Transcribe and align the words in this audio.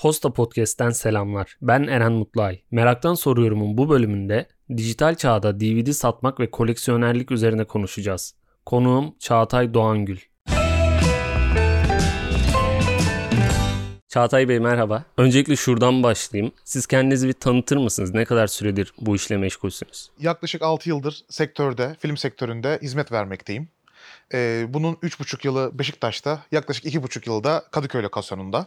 Posta 0.00 0.32
Podcast'ten 0.32 0.90
selamlar. 0.90 1.56
Ben 1.62 1.82
Eren 1.82 2.12
Mutluay. 2.12 2.62
Meraktan 2.70 3.14
Soruyorum'un 3.14 3.78
bu 3.78 3.88
bölümünde 3.88 4.46
dijital 4.76 5.14
çağda 5.14 5.60
DVD 5.60 5.92
satmak 5.92 6.40
ve 6.40 6.50
koleksiyonerlik 6.50 7.30
üzerine 7.30 7.64
konuşacağız. 7.64 8.34
Konuğum 8.66 9.14
Çağatay 9.18 9.74
Doğangül. 9.74 10.18
Çağatay 14.08 14.48
Bey 14.48 14.60
merhaba. 14.60 15.04
Öncelikle 15.16 15.56
şuradan 15.56 16.02
başlayayım. 16.02 16.52
Siz 16.64 16.86
kendinizi 16.86 17.28
bir 17.28 17.32
tanıtır 17.32 17.76
mısınız? 17.76 18.14
Ne 18.14 18.24
kadar 18.24 18.46
süredir 18.46 18.92
bu 19.00 19.16
işle 19.16 19.36
meşgulsünüz? 19.36 20.10
Yaklaşık 20.18 20.62
6 20.62 20.88
yıldır 20.88 21.24
sektörde, 21.28 21.96
film 21.98 22.16
sektöründe 22.16 22.78
hizmet 22.82 23.12
vermekteyim. 23.12 23.68
Ee, 24.34 24.66
bunun 24.68 24.94
3,5 24.94 25.46
yılı 25.46 25.78
Beşiktaş'ta, 25.78 26.42
yaklaşık 26.52 26.84
2,5 26.84 27.28
yılı 27.30 27.44
da 27.44 27.64
Kadıköy 27.70 28.02
lokasyonunda. 28.02 28.66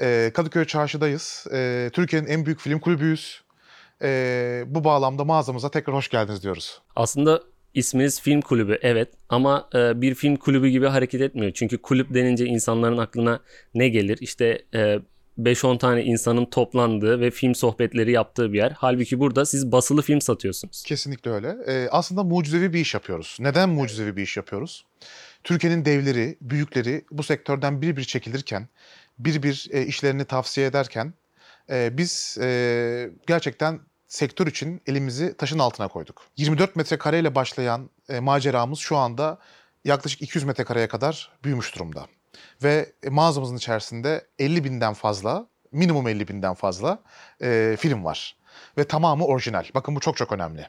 Ee, 0.00 0.30
Kadıköy 0.34 0.64
Çarşı'dayız. 0.64 1.46
Ee, 1.52 1.90
Türkiye'nin 1.92 2.26
en 2.26 2.46
büyük 2.46 2.60
film 2.60 2.78
kulübüyüz. 2.78 3.42
Ee, 4.02 4.64
bu 4.66 4.84
bağlamda 4.84 5.24
mağazamıza 5.24 5.70
tekrar 5.70 5.96
hoş 5.96 6.08
geldiniz 6.08 6.42
diyoruz. 6.42 6.82
Aslında 6.96 7.42
isminiz 7.74 8.20
film 8.20 8.40
kulübü 8.40 8.78
evet 8.82 9.08
ama 9.28 9.68
e, 9.74 10.00
bir 10.00 10.14
film 10.14 10.36
kulübü 10.36 10.68
gibi 10.68 10.86
hareket 10.86 11.20
etmiyor. 11.20 11.52
Çünkü 11.54 11.78
kulüp 11.78 12.14
denince 12.14 12.46
insanların 12.46 12.98
aklına 12.98 13.40
ne 13.74 13.88
gelir? 13.88 14.18
İşte 14.20 14.64
e, 14.74 14.98
5-10 15.38 15.78
tane 15.78 16.04
insanın 16.04 16.44
toplandığı 16.44 17.20
ve 17.20 17.30
film 17.30 17.54
sohbetleri 17.54 18.12
yaptığı 18.12 18.52
bir 18.52 18.58
yer. 18.58 18.72
Halbuki 18.78 19.20
burada 19.20 19.46
siz 19.46 19.72
basılı 19.72 20.02
film 20.02 20.20
satıyorsunuz. 20.20 20.82
Kesinlikle 20.86 21.30
öyle. 21.30 21.56
Ee, 21.66 21.88
aslında 21.90 22.22
mucizevi 22.22 22.72
bir 22.72 22.80
iş 22.80 22.94
yapıyoruz. 22.94 23.36
Neden 23.40 23.68
mucizevi 23.68 24.16
bir 24.16 24.22
iş 24.22 24.36
yapıyoruz? 24.36 24.84
Türkiye'nin 25.44 25.84
devleri, 25.84 26.36
büyükleri 26.40 27.04
bu 27.10 27.22
sektörden 27.22 27.82
bir 27.82 27.96
bir 27.96 28.04
çekilirken, 28.04 28.68
bir 29.18 29.42
bir 29.42 29.68
e, 29.72 29.86
işlerini 29.86 30.24
tavsiye 30.24 30.66
ederken 30.66 31.14
e, 31.70 31.98
biz 31.98 32.38
e, 32.40 33.10
gerçekten 33.26 33.80
sektör 34.08 34.46
için 34.46 34.82
elimizi 34.86 35.36
taşın 35.36 35.58
altına 35.58 35.88
koyduk. 35.88 36.22
24 36.36 36.76
metrekareyle 36.76 37.34
başlayan 37.34 37.90
e, 38.08 38.20
maceramız 38.20 38.78
şu 38.78 38.96
anda 38.96 39.38
yaklaşık 39.84 40.22
200 40.22 40.44
metrekareye 40.44 40.88
kadar 40.88 41.32
büyümüş 41.44 41.74
durumda. 41.74 42.06
Ve 42.62 42.92
mağazamızın 43.10 43.56
içerisinde 43.56 44.26
50 44.38 44.64
binden 44.64 44.94
fazla, 44.94 45.46
minimum 45.72 46.08
50 46.08 46.28
binden 46.28 46.54
fazla 46.54 47.02
e, 47.42 47.76
film 47.80 48.04
var. 48.04 48.36
Ve 48.78 48.84
tamamı 48.84 49.26
orijinal. 49.26 49.64
Bakın 49.74 49.96
bu 49.96 50.00
çok 50.00 50.16
çok 50.16 50.32
önemli. 50.32 50.68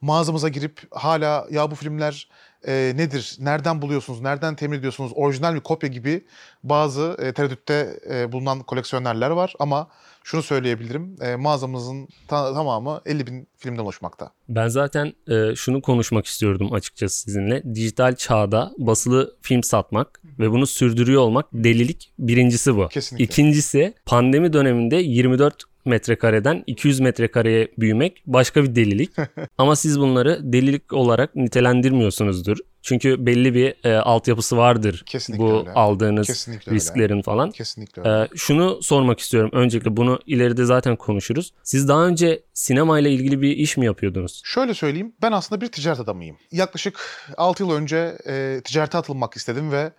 Mağazamıza 0.00 0.48
girip 0.48 0.82
hala 0.90 1.46
ya 1.50 1.70
bu 1.70 1.74
filmler 1.74 2.28
e, 2.66 2.92
nedir, 2.96 3.36
nereden 3.40 3.82
buluyorsunuz, 3.82 4.20
nereden 4.20 4.56
temin 4.56 4.78
ediyorsunuz, 4.78 5.12
orijinal 5.14 5.54
bir 5.54 5.60
kopya 5.60 5.88
gibi 5.88 6.24
bazı 6.62 7.16
e, 7.22 7.32
tereddütte 7.32 8.00
e, 8.10 8.32
bulunan 8.32 8.60
koleksiyonerler 8.60 9.30
var. 9.30 9.54
Ama 9.58 9.88
şunu 10.24 10.42
söyleyebilirim, 10.42 11.16
e, 11.22 11.36
mağazamızın 11.36 12.08
ta- 12.28 12.54
tamamı 12.54 13.00
50 13.06 13.26
bin 13.26 13.48
filmden 13.58 13.82
oluşmakta. 13.82 14.30
Ben 14.48 14.68
zaten 14.68 15.12
e, 15.28 15.56
şunu 15.56 15.82
konuşmak 15.82 16.26
istiyordum 16.26 16.72
açıkçası 16.72 17.20
sizinle. 17.20 17.74
Dijital 17.74 18.16
çağda 18.16 18.72
basılı 18.78 19.36
film 19.42 19.62
satmak 19.62 20.20
ve 20.38 20.50
bunu 20.50 20.66
sürdürüyor 20.66 21.22
olmak 21.22 21.46
delilik 21.52 22.12
birincisi 22.18 22.76
bu. 22.76 22.88
Kesinlikle. 22.88 23.24
İkincisi 23.24 23.94
pandemi 24.06 24.52
döneminde 24.52 24.96
24 24.96 25.64
metrekareden 25.86 26.64
200 26.66 27.00
metrekareye 27.00 27.68
büyümek 27.78 28.22
başka 28.26 28.62
bir 28.64 28.74
delilik. 28.74 29.10
Ama 29.58 29.76
siz 29.76 30.00
bunları 30.00 30.40
delilik 30.42 30.92
olarak 30.92 31.36
nitelendirmiyorsunuzdur. 31.36 32.56
Çünkü 32.82 33.26
belli 33.26 33.54
bir 33.54 33.74
e, 33.84 33.96
altyapısı 33.96 34.56
vardır 34.56 35.02
Kesinlikle 35.06 35.44
bu 35.44 35.58
öyle. 35.58 35.72
aldığınız 35.72 36.26
Kesinlikle 36.26 36.70
öyle. 36.70 36.76
risklerin 36.76 37.22
falan. 37.22 37.50
Kesinlikle 37.50 38.02
öyle. 38.02 38.22
Ee, 38.22 38.28
şunu 38.36 38.82
sormak 38.82 39.20
istiyorum. 39.20 39.50
Öncelikle 39.52 39.96
bunu 39.96 40.18
ileride 40.26 40.64
zaten 40.64 40.96
konuşuruz. 40.96 41.52
Siz 41.62 41.88
daha 41.88 42.06
önce 42.06 42.42
sinemayla 42.54 43.10
ilgili 43.10 43.40
bir 43.42 43.50
iş 43.56 43.76
mi 43.76 43.86
yapıyordunuz? 43.86 44.42
Şöyle 44.44 44.74
söyleyeyim, 44.74 45.12
ben 45.22 45.32
aslında 45.32 45.60
bir 45.60 45.68
ticaret 45.68 46.00
adamıyım. 46.00 46.36
Yaklaşık 46.52 47.00
6 47.36 47.62
yıl 47.62 47.70
önce 47.70 48.18
e, 48.28 48.60
ticarete 48.64 48.98
atılmak 48.98 49.36
istedim 49.36 49.72
ve 49.72 49.92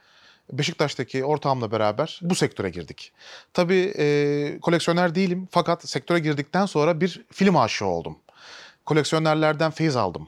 Beşiktaş'taki 0.51 1.25
ortağımla 1.25 1.72
beraber 1.72 2.19
bu 2.22 2.35
sektöre 2.35 2.69
girdik. 2.69 3.13
Tabii 3.53 3.94
e, 3.97 4.59
koleksiyoner 4.61 5.16
değilim 5.16 5.47
fakat 5.51 5.89
sektöre 5.89 6.19
girdikten 6.19 6.66
sonra 6.66 7.01
bir 7.01 7.25
film 7.31 7.57
aşığı 7.57 7.85
oldum. 7.85 8.17
Koleksiyonerlerden 8.85 9.72
feyiz 9.72 9.95
aldım. 9.95 10.28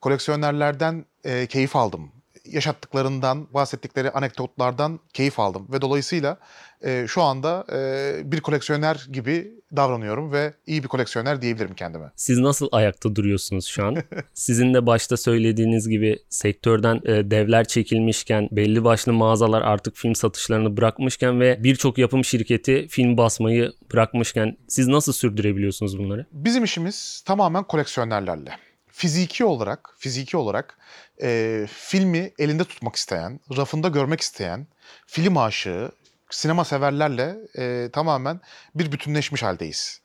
Koleksiyonerlerden 0.00 1.04
e, 1.24 1.46
keyif 1.46 1.76
aldım. 1.76 2.12
Yaşattıklarından, 2.50 3.54
bahsettikleri 3.54 4.10
anekdotlardan 4.10 5.00
keyif 5.12 5.40
aldım. 5.40 5.66
Ve 5.72 5.80
dolayısıyla 5.80 6.38
e, 6.84 7.06
şu 7.08 7.22
anda 7.22 7.66
e, 7.72 8.32
bir 8.32 8.40
koleksiyoner 8.40 9.06
gibi 9.12 9.52
davranıyorum 9.76 10.32
ve 10.32 10.54
iyi 10.66 10.82
bir 10.82 10.88
koleksiyoner 10.88 11.42
diyebilirim 11.42 11.74
kendime. 11.74 12.10
Siz 12.16 12.38
nasıl 12.38 12.68
ayakta 12.72 13.16
duruyorsunuz 13.16 13.66
şu 13.66 13.86
an? 13.86 13.96
Sizin 14.34 14.74
de 14.74 14.86
başta 14.86 15.16
söylediğiniz 15.16 15.88
gibi 15.88 16.18
sektörden 16.28 17.00
e, 17.04 17.30
devler 17.30 17.68
çekilmişken, 17.68 18.48
belli 18.52 18.84
başlı 18.84 19.12
mağazalar 19.12 19.62
artık 19.62 19.96
film 19.96 20.14
satışlarını 20.14 20.76
bırakmışken 20.76 21.40
ve 21.40 21.64
birçok 21.64 21.98
yapım 21.98 22.24
şirketi 22.24 22.86
film 22.88 23.16
basmayı 23.16 23.72
bırakmışken 23.92 24.56
siz 24.68 24.88
nasıl 24.88 25.12
sürdürebiliyorsunuz 25.12 25.98
bunları? 25.98 26.26
Bizim 26.32 26.64
işimiz 26.64 27.22
tamamen 27.26 27.64
koleksiyonerlerle. 27.64 28.65
Fiziki 28.96 29.44
olarak, 29.44 29.94
fiziki 29.98 30.36
olarak 30.36 30.78
e, 31.22 31.66
filmi 31.72 32.32
elinde 32.38 32.64
tutmak 32.64 32.96
isteyen, 32.96 33.40
rafında 33.56 33.88
görmek 33.88 34.20
isteyen, 34.20 34.66
film 35.06 35.36
aşığı, 35.36 35.90
sinema 36.30 36.64
severlerle 36.64 37.36
e, 37.58 37.90
tamamen 37.92 38.40
bir 38.74 38.92
bütünleşmiş 38.92 39.42
haldeyiz. 39.42 40.00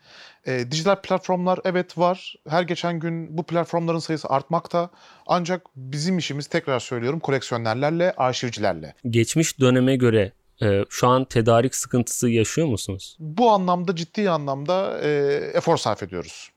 E, 0.48 0.72
dijital 0.72 0.96
platformlar 0.96 1.60
evet 1.66 1.98
var. 1.98 2.36
Her 2.50 2.64
geçen 2.64 3.00
gün 3.00 3.38
bu 3.38 3.44
platformların 3.44 4.00
sayısı 4.00 4.30
artmakta. 4.30 4.90
Ancak 5.28 5.62
bizim 5.76 6.18
işimiz 6.18 6.48
tekrar 6.48 6.80
söylüyorum 6.80 7.20
koleksiyonerlerle, 7.20 8.14
arşivcilerle. 8.18 8.94
Geçmiş 9.10 9.60
döneme 9.60 9.96
göre 9.96 10.32
e, 10.62 10.86
şu 10.90 11.08
an 11.08 11.26
tedarik 11.26 11.76
sıkıntısı 11.76 12.30
yaşıyor 12.30 12.68
musunuz? 12.68 13.18
Bu 13.20 13.52
anlamda 13.52 13.96
ciddi 13.96 14.30
anlamda 14.30 15.02
e, 15.02 15.10
efor 15.54 15.78
sarf 15.78 16.04
ediyoruz. 16.04 16.51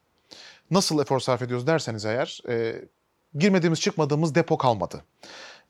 Nasıl 0.75 1.01
efor 1.01 1.21
sarf 1.21 1.43
ediyoruz 1.43 1.67
derseniz 1.67 2.05
eğer 2.05 2.41
e, 2.49 2.85
girmediğimiz 3.35 3.81
çıkmadığımız 3.81 4.35
depo 4.35 4.59
kalmadı. 4.59 5.05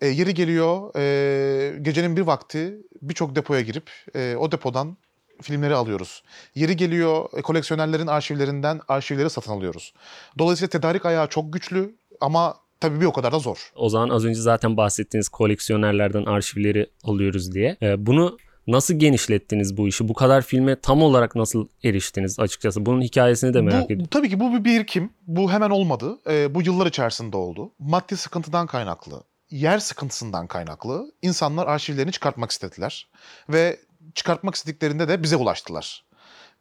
E, 0.01 0.07
yeri 0.07 0.35
geliyor 0.35 0.97
e, 0.97 1.79
gecenin 1.83 2.17
bir 2.17 2.23
vakti 2.23 2.79
birçok 3.03 3.37
depoya 3.37 3.61
girip 3.61 3.91
e, 4.15 4.37
o 4.37 4.53
depodan 4.53 4.97
filmleri 5.43 5.75
alıyoruz. 5.75 6.23
Yeri 6.55 6.77
geliyor 6.77 7.29
e, 7.37 7.43
koleksiyonerlerin 7.43 8.07
arşivlerinden 8.07 8.81
arşivleri 8.89 9.31
satın 9.31 9.53
alıyoruz. 9.53 9.95
Dolayısıyla 10.39 10.69
tedarik 10.69 11.07
ayağı 11.07 11.29
çok 11.29 11.53
güçlü 11.53 11.95
ama 12.21 12.57
tabii 12.81 13.01
bir 13.01 13.07
o 13.07 13.13
kadar 13.13 13.33
da 13.33 13.39
zor. 13.39 13.73
O 13.77 13.89
zaman 13.89 14.09
az 14.09 14.25
önce 14.25 14.41
zaten 14.41 14.77
bahsettiğiniz 14.77 15.29
koleksiyonerlerden 15.29 16.25
arşivleri 16.25 16.91
alıyoruz 17.05 17.53
diye. 17.53 17.77
E, 17.83 18.07
bunu 18.07 18.39
nasıl 18.67 18.95
genişlettiniz 18.95 19.77
bu 19.77 19.89
işi? 19.89 20.09
Bu 20.09 20.15
kadar 20.15 20.43
filme 20.43 20.81
tam 20.81 21.03
olarak 21.03 21.37
nasıl 21.37 21.69
eriştiniz 21.85 22.41
açıkçası? 22.41 22.87
Bunun 22.87 23.03
hikayesini 23.03 23.55
de 23.55 23.61
merak 23.61 23.83
bu, 23.83 23.85
ediyorum. 23.85 24.09
Tabii 24.11 24.29
ki 24.29 24.41
bu 24.41 24.53
bir 24.53 24.65
birikim. 24.65 25.11
Bu 25.27 25.53
hemen 25.53 25.71
olmadı. 25.71 26.19
Ee, 26.31 26.55
bu 26.55 26.63
yıllar 26.63 26.87
içerisinde 26.87 27.37
oldu. 27.37 27.73
Maddi 27.79 28.17
sıkıntıdan 28.17 28.67
kaynaklı, 28.67 29.23
yer 29.51 29.79
sıkıntısından 29.79 30.47
kaynaklı 30.47 31.13
insanlar 31.23 31.67
arşivlerini 31.67 32.13
çıkartmak 32.13 32.51
istediler. 32.51 33.09
Ve 33.49 33.81
çıkartmak 34.15 34.55
istediklerinde 34.55 35.09
de 35.09 35.23
bize 35.23 35.37
ulaştılar. 35.37 36.05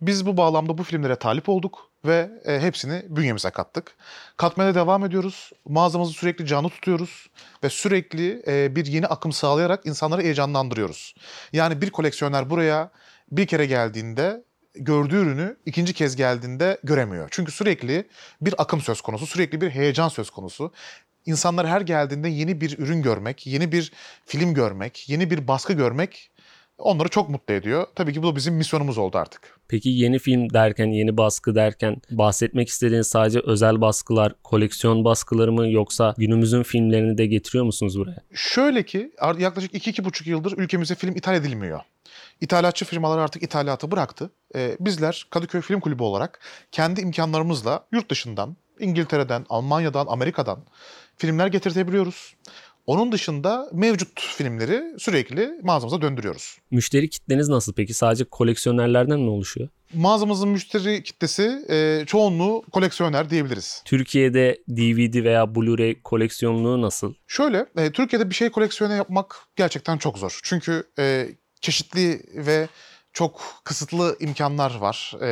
Biz 0.07 0.25
bu 0.25 0.37
bağlamda 0.37 0.77
bu 0.77 0.83
filmlere 0.83 1.15
talip 1.15 1.49
olduk 1.49 1.89
ve 2.05 2.29
e, 2.45 2.59
hepsini 2.59 3.03
bünyemize 3.09 3.49
kattık. 3.49 3.95
Katmaya 4.37 4.75
devam 4.75 5.05
ediyoruz. 5.05 5.51
Mağazamızı 5.65 6.13
sürekli 6.13 6.45
canlı 6.45 6.69
tutuyoruz 6.69 7.29
ve 7.63 7.69
sürekli 7.69 8.43
e, 8.47 8.75
bir 8.75 8.85
yeni 8.85 9.07
akım 9.07 9.31
sağlayarak 9.31 9.85
insanları 9.85 10.21
heyecanlandırıyoruz. 10.21 11.15
Yani 11.53 11.81
bir 11.81 11.89
koleksiyoner 11.89 12.49
buraya 12.49 12.91
bir 13.31 13.47
kere 13.47 13.65
geldiğinde 13.65 14.43
gördüğü 14.75 15.15
ürünü 15.15 15.57
ikinci 15.65 15.93
kez 15.93 16.15
geldiğinde 16.15 16.77
göremiyor. 16.83 17.27
Çünkü 17.31 17.51
sürekli 17.51 18.07
bir 18.41 18.53
akım 18.57 18.81
söz 18.81 19.01
konusu, 19.01 19.27
sürekli 19.27 19.61
bir 19.61 19.69
heyecan 19.69 20.09
söz 20.09 20.29
konusu. 20.29 20.71
İnsanlar 21.25 21.67
her 21.67 21.81
geldiğinde 21.81 22.29
yeni 22.29 22.61
bir 22.61 22.77
ürün 22.77 23.01
görmek, 23.01 23.47
yeni 23.47 23.71
bir 23.71 23.91
film 24.25 24.53
görmek, 24.53 25.09
yeni 25.09 25.29
bir 25.29 25.47
baskı 25.47 25.73
görmek 25.73 26.31
onları 26.77 27.09
çok 27.09 27.29
mutlu 27.29 27.53
ediyor. 27.53 27.87
Tabii 27.95 28.13
ki 28.13 28.23
bu 28.23 28.27
da 28.27 28.35
bizim 28.35 28.55
misyonumuz 28.55 28.97
oldu 28.97 29.17
artık. 29.17 29.59
Peki 29.67 29.89
yeni 29.89 30.19
film 30.19 30.53
derken, 30.53 30.87
yeni 30.87 31.17
baskı 31.17 31.55
derken 31.55 31.95
bahsetmek 32.11 32.67
istediğiniz 32.67 33.07
sadece 33.07 33.39
özel 33.39 33.81
baskılar, 33.81 34.35
koleksiyon 34.43 35.05
baskıları 35.05 35.51
mı 35.51 35.71
yoksa 35.71 36.13
günümüzün 36.17 36.63
filmlerini 36.63 37.17
de 37.17 37.25
getiriyor 37.25 37.65
musunuz 37.65 37.99
buraya? 37.99 38.21
Şöyle 38.33 38.83
ki 38.83 39.11
yaklaşık 39.39 39.73
2-2,5 39.73 40.29
yıldır 40.29 40.57
ülkemize 40.57 40.95
film 40.95 41.15
ithal 41.15 41.35
edilmiyor. 41.35 41.79
İthalatçı 42.41 42.85
firmalar 42.85 43.17
artık 43.17 43.43
ithalatı 43.43 43.91
bıraktı. 43.91 44.29
Ee, 44.55 44.77
bizler 44.79 45.27
Kadıköy 45.29 45.61
Film 45.61 45.79
Kulübü 45.79 46.03
olarak 46.03 46.39
kendi 46.71 47.01
imkanlarımızla 47.01 47.85
yurt 47.91 48.11
dışından, 48.11 48.55
İngiltere'den, 48.79 49.45
Almanya'dan, 49.49 50.05
Amerika'dan 50.07 50.59
filmler 51.17 51.47
getirtebiliyoruz. 51.47 52.35
Onun 52.85 53.11
dışında 53.11 53.69
mevcut 53.73 54.21
filmleri 54.21 54.83
sürekli 54.99 55.59
mağazamıza 55.63 56.01
döndürüyoruz. 56.01 56.57
Müşteri 56.71 57.09
kitleniz 57.09 57.49
nasıl 57.49 57.73
peki? 57.73 57.93
Sadece 57.93 58.23
koleksiyonerlerden 58.23 59.19
mi 59.19 59.29
oluşuyor? 59.29 59.69
Mağazamızın 59.93 60.49
müşteri 60.49 61.03
kitlesi 61.03 61.65
e, 61.69 62.03
çoğunluğu 62.07 62.63
koleksiyoner 62.71 63.29
diyebiliriz. 63.29 63.81
Türkiye'de 63.85 64.57
DVD 64.69 65.23
veya 65.23 65.43
Blu-ray 65.43 66.01
koleksiyonluğu 66.01 66.81
nasıl? 66.81 67.13
Şöyle, 67.27 67.65
e, 67.77 67.91
Türkiye'de 67.91 68.29
bir 68.29 68.35
şey 68.35 68.49
koleksiyonu 68.49 68.93
yapmak 68.93 69.35
gerçekten 69.55 69.97
çok 69.97 70.17
zor. 70.17 70.39
Çünkü 70.43 70.83
e, 70.99 71.27
çeşitli 71.61 72.21
ve 72.35 72.67
çok 73.13 73.41
kısıtlı 73.63 74.17
imkanlar 74.19 74.75
var. 74.75 75.13
E, 75.21 75.27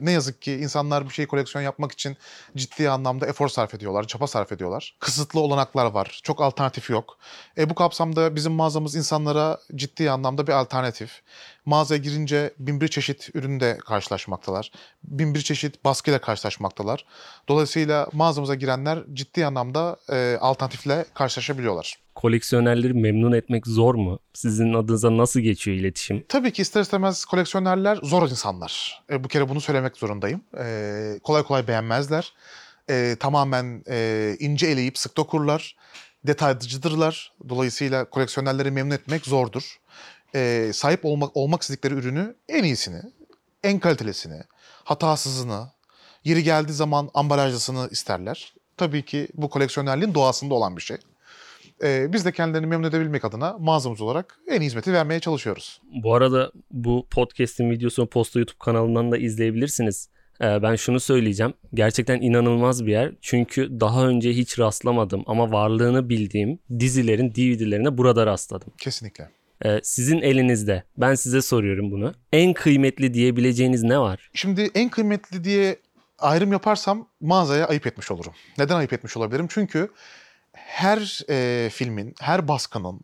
ne 0.00 0.12
yazık 0.12 0.42
ki 0.42 0.52
insanlar 0.52 1.04
bir 1.04 1.14
şey 1.14 1.26
koleksiyon 1.26 1.62
yapmak 1.62 1.92
için 1.92 2.16
ciddi 2.56 2.90
anlamda 2.90 3.26
efor 3.26 3.48
sarf 3.48 3.74
ediyorlar, 3.74 4.06
çaba 4.06 4.26
sarf 4.26 4.52
ediyorlar. 4.52 4.96
Kısıtlı 5.00 5.40
olanaklar 5.40 5.86
var, 5.86 6.20
çok 6.22 6.40
alternatif 6.42 6.90
yok. 6.90 7.18
E, 7.58 7.70
bu 7.70 7.74
kapsamda 7.74 8.36
bizim 8.36 8.52
mağazamız 8.52 8.94
insanlara 8.94 9.58
ciddi 9.74 10.10
anlamda 10.10 10.46
bir 10.46 10.52
alternatif. 10.52 11.22
Mağazaya 11.64 12.00
girince 12.00 12.54
bin 12.58 12.80
bir 12.80 12.88
çeşit 12.88 13.30
üründe 13.34 13.78
karşılaşmaktalar. 13.78 14.70
Bin 15.04 15.34
bir 15.34 15.40
çeşit 15.40 15.84
baskıyla 15.84 16.20
karşılaşmaktalar. 16.20 17.04
Dolayısıyla 17.48 18.08
mağazamıza 18.12 18.54
girenler 18.54 18.98
ciddi 19.12 19.46
anlamda 19.46 19.96
e, 20.12 20.36
alternatifle 20.40 21.04
karşılaşabiliyorlar. 21.14 21.98
Koleksiyonerleri 22.14 22.94
memnun 22.94 23.32
etmek 23.32 23.66
zor 23.66 23.94
mu? 23.94 24.18
Sizin 24.32 24.74
adınıza 24.74 25.16
nasıl 25.16 25.40
geçiyor 25.40 25.76
iletişim? 25.76 26.24
Tabii 26.28 26.52
ki 26.52 26.62
ister 26.62 26.80
istemez 26.80 27.24
koleksiyonerler 27.24 27.98
zor 28.02 28.30
insanlar. 28.30 29.02
E, 29.10 29.24
bu 29.24 29.28
kere 29.28 29.48
bunu 29.48 29.60
söylemek 29.60 29.96
zorundayım. 29.96 30.40
E, 30.58 31.18
kolay 31.22 31.42
kolay 31.42 31.68
beğenmezler. 31.68 32.32
E, 32.90 33.16
tamamen 33.20 33.84
e, 33.88 34.36
ince 34.40 34.66
eleyip 34.66 34.98
sık 34.98 35.16
dokurlar. 35.16 35.76
Detaycıdırlar. 36.26 37.32
Dolayısıyla 37.48 38.04
koleksiyonerleri 38.04 38.70
memnun 38.70 38.94
etmek 38.94 39.26
zordur. 39.26 39.80
E, 40.34 40.70
sahip 40.74 41.04
olmak 41.04 41.36
olmak 41.36 41.62
istedikleri 41.62 41.94
ürünü 41.94 42.36
en 42.48 42.64
iyisini, 42.64 43.02
en 43.64 43.78
kalitelisini, 43.78 44.42
hatasızını, 44.84 45.68
yeri 46.24 46.42
geldiği 46.42 46.72
zaman 46.72 47.10
ambalajlısını 47.14 47.88
isterler. 47.90 48.54
Tabii 48.76 49.04
ki 49.04 49.28
bu 49.34 49.50
koleksiyonerliğin 49.50 50.14
doğasında 50.14 50.54
olan 50.54 50.76
bir 50.76 50.82
şey. 50.82 50.96
E, 51.82 52.12
biz 52.12 52.24
de 52.24 52.32
kendilerini 52.32 52.66
memnun 52.66 52.88
edebilmek 52.88 53.24
adına 53.24 53.56
mağazamız 53.58 54.00
olarak 54.00 54.38
en 54.48 54.60
iyi 54.60 54.66
hizmeti 54.66 54.92
vermeye 54.92 55.20
çalışıyoruz. 55.20 55.80
Bu 56.04 56.14
arada 56.14 56.52
bu 56.70 57.06
podcast'in 57.10 57.70
videosunu 57.70 58.06
Posta 58.06 58.38
YouTube 58.38 58.58
kanalından 58.58 59.12
da 59.12 59.18
izleyebilirsiniz. 59.18 60.08
Ee, 60.42 60.62
ben 60.62 60.76
şunu 60.76 61.00
söyleyeceğim. 61.00 61.54
Gerçekten 61.74 62.20
inanılmaz 62.20 62.86
bir 62.86 62.92
yer. 62.92 63.12
Çünkü 63.20 63.80
daha 63.80 64.08
önce 64.08 64.30
hiç 64.32 64.58
rastlamadım 64.58 65.22
ama 65.26 65.52
varlığını 65.52 66.08
bildiğim 66.08 66.58
dizilerin 66.78 67.30
DVD'lerine 67.34 67.98
burada 67.98 68.26
rastladım. 68.26 68.72
Kesinlikle. 68.78 69.39
Ee, 69.64 69.80
sizin 69.82 70.18
elinizde. 70.20 70.84
Ben 70.96 71.14
size 71.14 71.42
soruyorum 71.42 71.90
bunu. 71.90 72.14
En 72.32 72.52
kıymetli 72.52 73.14
diyebileceğiniz 73.14 73.82
ne 73.82 73.98
var? 73.98 74.30
Şimdi 74.34 74.70
en 74.74 74.88
kıymetli 74.88 75.44
diye 75.44 75.76
ayrım 76.18 76.52
yaparsam 76.52 77.08
mağazaya 77.20 77.66
ayıp 77.66 77.86
etmiş 77.86 78.10
olurum. 78.10 78.32
Neden 78.58 78.76
ayıp 78.76 78.92
etmiş 78.92 79.16
olabilirim? 79.16 79.46
Çünkü 79.50 79.88
her 80.52 81.20
e, 81.30 81.68
filmin, 81.70 82.14
her 82.20 82.48
baskının, 82.48 83.00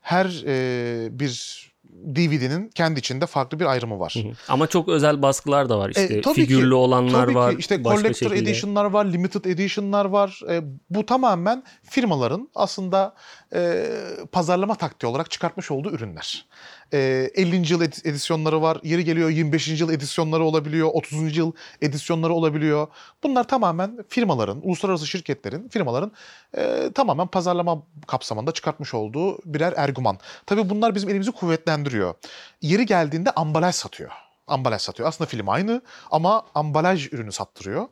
her 0.00 0.44
e, 0.46 1.08
bir 1.20 1.67
DVD'nin 2.04 2.68
kendi 2.68 2.98
içinde 3.00 3.26
farklı 3.26 3.60
bir 3.60 3.64
ayrımı 3.66 3.98
var. 4.00 4.14
Hı 4.22 4.28
hı. 4.28 4.32
Ama 4.48 4.66
çok 4.66 4.88
özel 4.88 5.22
baskılar 5.22 5.68
da 5.68 5.78
var. 5.78 5.88
İşte 5.90 6.02
E, 6.02 6.20
tabii 6.20 6.34
figürlü 6.34 6.68
ki, 6.70 6.74
olanlar 6.74 7.24
Tabii 7.24 7.34
var. 7.34 7.52
ki 7.52 7.56
işte 7.60 7.82
collector 7.82 8.12
şekilde. 8.30 8.36
edition'lar 8.50 8.84
var, 8.84 9.04
limited 9.04 9.44
edition'lar 9.44 10.04
var. 10.04 10.40
E, 10.50 10.62
bu 10.90 11.06
tamamen 11.06 11.64
firmaların 11.82 12.48
aslında 12.54 13.14
e, 13.54 13.84
pazarlama 14.32 14.74
taktiği 14.74 15.06
olarak 15.06 15.30
çıkartmış 15.30 15.70
olduğu 15.70 15.90
ürünler. 15.90 16.46
E, 16.92 17.30
50. 17.34 17.72
yıl 17.72 17.80
edi- 17.82 18.08
edisyonları 18.08 18.62
var, 18.62 18.78
yeri 18.82 19.04
geliyor 19.04 19.30
25. 19.30 19.80
yıl 19.80 19.90
edisyonları 19.92 20.44
olabiliyor, 20.44 20.88
30. 20.92 21.36
yıl 21.36 21.52
edisyonları 21.82 22.32
olabiliyor. 22.32 22.86
Bunlar 23.22 23.48
tamamen 23.48 24.04
firmaların, 24.08 24.60
uluslararası 24.62 25.06
şirketlerin, 25.06 25.68
firmaların 25.68 26.12
e, 26.56 26.90
tamamen 26.94 27.26
pazarlama 27.26 27.82
kapsamında 28.06 28.52
çıkartmış 28.52 28.94
olduğu 28.94 29.38
birer 29.44 29.74
ergüman. 29.76 30.18
Tabii 30.46 30.70
bunlar 30.70 30.94
bizim 30.94 31.08
elimizi 31.10 31.32
kuvvetlendiriyor. 31.32 32.14
Yeri 32.62 32.86
geldiğinde 32.86 33.30
ambalaj 33.30 33.74
satıyor. 33.74 34.10
Ambalaj 34.46 34.82
satıyor. 34.82 35.08
Aslında 35.08 35.28
film 35.28 35.48
aynı 35.48 35.82
ama 36.10 36.42
ambalaj 36.54 37.12
ürünü 37.12 37.32
sattırıyor. 37.32 37.88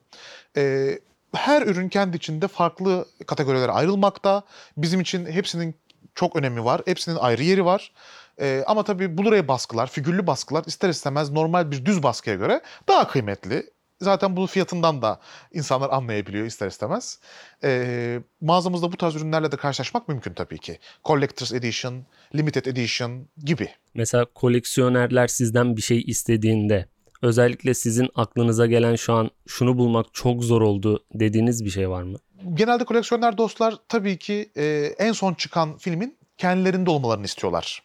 Ee, 0.56 0.98
her 1.34 1.62
ürün 1.62 1.88
kendi 1.88 2.16
içinde 2.16 2.48
farklı 2.48 3.06
kategorilere 3.26 3.72
ayrılmakta. 3.72 4.42
Bizim 4.76 5.00
için 5.00 5.26
hepsinin 5.26 5.74
çok 6.14 6.36
önemi 6.36 6.64
var. 6.64 6.82
Hepsinin 6.86 7.16
ayrı 7.16 7.42
yeri 7.42 7.64
var. 7.64 7.92
Ee, 8.40 8.64
ama 8.66 8.82
tabii 8.84 9.04
Blu-ray 9.04 9.48
baskılar, 9.48 9.86
figürlü 9.86 10.26
baskılar 10.26 10.64
ister 10.66 10.88
istemez 10.88 11.30
normal 11.30 11.70
bir 11.70 11.84
düz 11.84 12.02
baskıya 12.02 12.36
göre 12.36 12.60
daha 12.88 13.08
kıymetli. 13.08 13.70
Zaten 14.00 14.36
bunun 14.36 14.46
fiyatından 14.46 15.02
da 15.02 15.20
insanlar 15.52 15.90
anlayabiliyor 15.90 16.46
ister 16.46 16.66
istemez. 16.66 17.18
Ee, 17.64 18.20
mağazamızda 18.40 18.92
bu 18.92 18.96
tarz 18.96 19.16
ürünlerle 19.16 19.52
de 19.52 19.56
karşılaşmak 19.56 20.08
mümkün 20.08 20.34
tabii 20.34 20.58
ki. 20.58 20.78
Collector's 21.04 21.52
Edition, 21.52 22.04
Limited 22.34 22.64
Edition 22.64 23.26
gibi. 23.44 23.68
Mesela 23.94 24.24
koleksiyonerler 24.34 25.26
sizden 25.26 25.76
bir 25.76 25.82
şey 25.82 26.00
istediğinde 26.06 26.88
özellikle 27.22 27.74
sizin 27.74 28.08
aklınıza 28.14 28.66
gelen 28.66 28.96
şu 28.96 29.12
an 29.12 29.30
şunu 29.46 29.78
bulmak 29.78 30.06
çok 30.12 30.44
zor 30.44 30.62
oldu 30.62 31.04
dediğiniz 31.14 31.64
bir 31.64 31.70
şey 31.70 31.90
var 31.90 32.02
mı? 32.02 32.18
Genelde 32.54 32.84
koleksiyoner 32.84 33.38
dostlar 33.38 33.74
tabii 33.88 34.18
ki 34.18 34.50
e, 34.56 34.64
en 34.98 35.12
son 35.12 35.34
çıkan 35.34 35.78
filmin 35.78 36.18
kendilerinde 36.38 36.90
olmalarını 36.90 37.24
istiyorlar. 37.24 37.82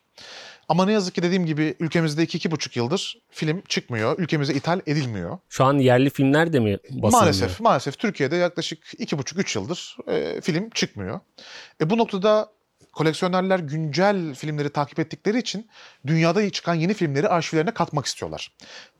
Ama 0.69 0.85
ne 0.85 0.91
yazık 0.91 1.15
ki 1.15 1.23
dediğim 1.23 1.45
gibi 1.45 1.75
ülkemizde 1.79 2.23
2-2,5 2.23 2.79
yıldır 2.79 3.17
film 3.29 3.61
çıkmıyor. 3.67 4.19
Ülkemize 4.19 4.53
ithal 4.53 4.81
edilmiyor. 4.85 5.37
Şu 5.49 5.63
an 5.63 5.77
yerli 5.77 6.09
filmler 6.09 6.53
de 6.53 6.59
mi 6.59 6.77
basılmıyor? 6.83 7.11
Maalesef, 7.11 7.59
maalesef 7.59 7.99
Türkiye'de 7.99 8.35
yaklaşık 8.35 8.83
2,5-3 8.93 9.59
yıldır 9.59 9.97
e, 10.07 10.41
film 10.41 10.69
çıkmıyor. 10.69 11.19
E, 11.81 11.89
bu 11.89 11.97
noktada 11.97 12.51
koleksiyonerler 12.93 13.59
güncel 13.59 14.35
filmleri 14.35 14.69
takip 14.69 14.99
ettikleri 14.99 15.37
için 15.37 15.69
dünyada 16.07 16.49
çıkan 16.49 16.75
yeni 16.75 16.93
filmleri 16.93 17.29
arşivlerine 17.29 17.73
katmak 17.73 18.05
istiyorlar. 18.05 18.51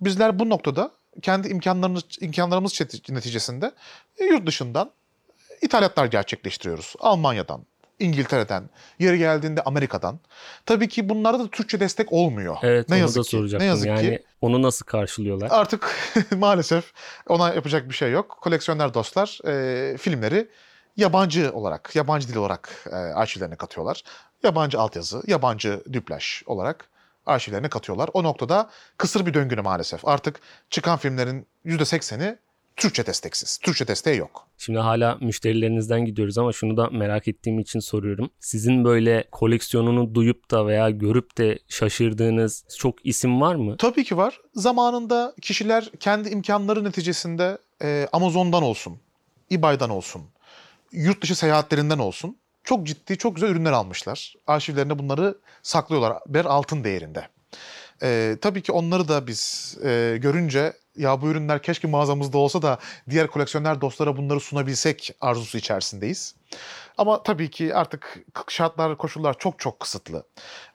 Bizler 0.02 0.40
bu 0.40 0.50
noktada 0.50 0.92
kendi 1.22 1.48
imkanlarımız, 1.48 2.04
imkanlarımız 2.22 2.82
neticesinde 3.10 3.72
yurt 4.20 4.48
dışından 4.48 4.92
ithalatlar 5.62 6.06
gerçekleştiriyoruz. 6.06 6.96
Almanya'dan, 7.00 7.66
İngiltere'den, 8.02 8.70
yeri 9.00 9.18
geldiğinde 9.18 9.62
Amerika'dan. 9.62 10.20
Tabii 10.66 10.90
ki 10.90 11.10
bunlarda 11.10 11.40
da 11.40 11.48
Türkçe 11.48 11.80
destek 11.80 12.14
olmuyor. 12.14 12.58
Evet 12.62 12.90
ne 12.90 12.96
onu 12.96 13.02
yazık 13.02 13.18
da 13.18 13.24
ki. 13.24 13.30
soracaktım. 13.30 13.60
Ne 13.60 13.66
yazık 13.66 13.88
yani 13.88 14.02
ki. 14.02 14.24
onu 14.42 14.62
nasıl 14.62 14.86
karşılıyorlar? 14.86 15.48
Artık 15.52 15.96
maalesef 16.38 16.94
ona 17.28 17.54
yapacak 17.54 17.90
bir 17.90 17.94
şey 17.94 18.12
yok. 18.12 18.38
Koleksiyoner 18.42 18.94
dostlar 18.94 19.40
e, 19.48 19.98
filmleri 19.98 20.48
yabancı 20.98 21.52
olarak, 21.54 21.96
yabancı 21.96 22.28
dil 22.28 22.36
olarak 22.36 22.86
e, 22.92 22.96
arşivlerine 22.96 23.56
katıyorlar. 23.56 24.04
Yabancı 24.44 24.80
altyazı, 24.80 25.24
yabancı 25.28 25.84
dublaj 25.94 26.42
olarak 26.46 26.86
arşivlerine 27.26 27.70
katıyorlar. 27.70 28.10
O 28.14 28.24
noktada 28.24 28.70
kısır 28.98 29.26
bir 29.26 29.34
döngünü 29.34 29.62
maalesef. 29.62 30.08
Artık 30.08 30.40
çıkan 30.70 30.98
filmlerin 30.98 31.48
%80'i 31.66 32.38
Türkçe 32.76 33.06
desteksiz. 33.06 33.58
Türkçe 33.58 33.88
desteği 33.88 34.18
yok. 34.18 34.48
Şimdi 34.58 34.80
hala 34.80 35.18
müşterilerinizden 35.22 36.06
gidiyoruz 36.06 36.38
ama 36.38 36.52
şunu 36.54 36.78
da 36.78 36.90
merak 36.90 37.28
ettiğim 37.28 37.60
için 37.60 37.80
soruyorum. 37.80 38.30
Sizin 38.40 38.86
böyle 38.86 39.28
koleksiyonunu 39.32 40.16
duyup 40.16 40.52
da 40.52 40.68
veya 40.68 40.90
görüp 40.90 41.38
de 41.38 41.60
şaşırdığınız 41.68 42.66
çok 42.78 43.06
isim 43.06 43.42
var 43.42 43.56
mı? 43.56 43.78
Tabii 43.78 44.04
ki 44.04 44.18
var. 44.18 44.42
Zamanında 44.56 45.34
kişiler 45.42 45.92
kendi 46.00 46.30
imkanları 46.30 46.84
neticesinde 46.84 47.58
e, 47.84 48.08
Amazon'dan 48.12 48.64
olsun, 48.64 49.00
eBay'dan 49.52 49.90
olsun, 49.90 50.22
yurt 50.92 51.22
dışı 51.22 51.36
seyahatlerinden 51.36 52.00
olsun 52.00 52.38
çok 52.64 52.88
ciddi, 52.88 53.18
çok 53.18 53.36
güzel 53.36 53.50
ürünler 53.50 53.72
almışlar. 53.72 54.36
Arşivlerine 54.48 55.00
bunları 55.00 55.38
saklıyorlar 55.64 56.18
bir 56.28 56.46
altın 56.46 56.84
değerinde. 56.84 57.28
E, 58.04 58.38
tabii 58.42 58.62
ki 58.62 58.72
onları 58.72 59.08
da 59.08 59.28
biz 59.28 59.78
e, 59.84 60.18
görünce 60.22 60.74
ya 60.96 61.22
bu 61.22 61.30
ürünler 61.30 61.62
keşke 61.62 61.88
mağazamızda 61.88 62.38
olsa 62.38 62.62
da 62.62 62.80
diğer 63.10 63.28
koleksiyoner 63.28 63.82
dostlara 63.82 64.18
bunları 64.18 64.40
sunabilsek 64.40 65.16
arzusu 65.22 65.58
içerisindeyiz. 65.58 66.36
Ama 66.98 67.24
tabii 67.24 67.50
ki 67.50 67.76
artık 67.76 68.20
şartlar, 68.48 68.98
koşullar 68.98 69.40
çok 69.40 69.60
çok 69.60 69.80
kısıtlı. 69.80 70.24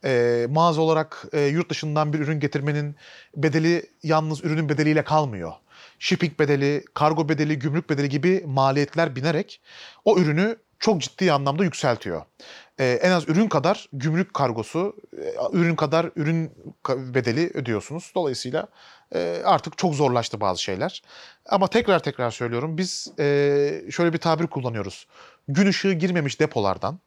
E, 0.04 0.46
mağaza 0.50 0.80
olarak 0.80 1.24
e, 1.32 1.40
yurt 1.40 1.70
dışından 1.70 2.12
bir 2.12 2.18
ürün 2.18 2.40
getirmenin 2.40 2.96
bedeli 3.36 3.90
yalnız 4.02 4.44
ürünün 4.44 4.68
bedeliyle 4.68 5.04
kalmıyor. 5.04 5.52
Shipping 5.98 6.38
bedeli, 6.38 6.84
kargo 6.94 7.28
bedeli, 7.28 7.58
gümrük 7.58 7.90
bedeli 7.90 8.08
gibi 8.08 8.44
maliyetler 8.46 9.16
binerek 9.16 9.60
o 10.04 10.18
ürünü 10.18 10.56
çok 10.78 11.00
ciddi 11.00 11.32
anlamda 11.32 11.64
yükseltiyor. 11.64 12.22
Ee, 12.80 12.98
en 13.02 13.10
az 13.10 13.28
ürün 13.28 13.48
kadar 13.48 13.88
gümrük 13.92 14.34
kargosu, 14.34 14.96
e, 15.18 15.34
ürün 15.52 15.76
kadar 15.76 16.10
ürün 16.16 16.52
bedeli 16.88 17.50
ödüyorsunuz. 17.54 18.12
Dolayısıyla 18.14 18.68
e, 19.14 19.42
artık 19.44 19.78
çok 19.78 19.94
zorlaştı 19.94 20.40
bazı 20.40 20.62
şeyler. 20.62 21.02
Ama 21.46 21.66
tekrar 21.66 22.02
tekrar 22.02 22.30
söylüyorum 22.30 22.78
biz 22.78 23.08
e, 23.18 23.82
şöyle 23.90 24.12
bir 24.12 24.18
tabir 24.18 24.46
kullanıyoruz. 24.46 25.06
Gün 25.48 25.66
ışığı 25.66 25.92
girmemiş 25.92 26.40
depolardan 26.40 26.98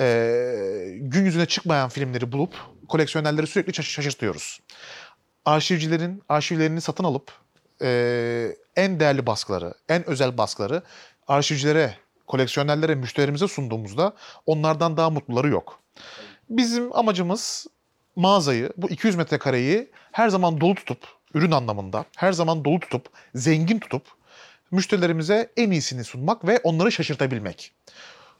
e, 0.00 0.06
gün 1.00 1.24
yüzüne 1.24 1.46
çıkmayan 1.46 1.88
filmleri 1.88 2.32
bulup 2.32 2.54
koleksiyonerleri 2.88 3.46
sürekli 3.46 3.70
şaş- 3.72 3.90
şaşırtıyoruz. 3.90 4.60
Arşivcilerin 5.44 6.22
arşivlerini 6.28 6.80
satın 6.80 7.04
alıp 7.04 7.32
e, 7.82 8.56
en 8.76 9.00
değerli 9.00 9.26
baskıları, 9.26 9.74
en 9.88 10.08
özel 10.08 10.38
baskıları 10.38 10.82
arşivcilere, 11.28 11.94
koleksiyonerlere, 12.28 12.94
müşterimize 12.94 13.48
sunduğumuzda 13.48 14.12
onlardan 14.46 14.96
daha 14.96 15.10
mutluları 15.10 15.48
yok. 15.48 15.80
Bizim 16.50 16.96
amacımız 16.96 17.66
mağazayı, 18.16 18.72
bu 18.76 18.90
200 18.90 19.16
metrekareyi 19.16 19.90
her 20.12 20.28
zaman 20.28 20.60
dolu 20.60 20.74
tutup, 20.74 20.98
ürün 21.34 21.50
anlamında 21.50 22.04
her 22.16 22.32
zaman 22.32 22.64
dolu 22.64 22.80
tutup, 22.80 23.06
zengin 23.34 23.78
tutup 23.78 24.02
müşterilerimize 24.70 25.52
en 25.56 25.70
iyisini 25.70 26.04
sunmak 26.04 26.46
ve 26.46 26.60
onları 26.62 26.92
şaşırtabilmek. 26.92 27.72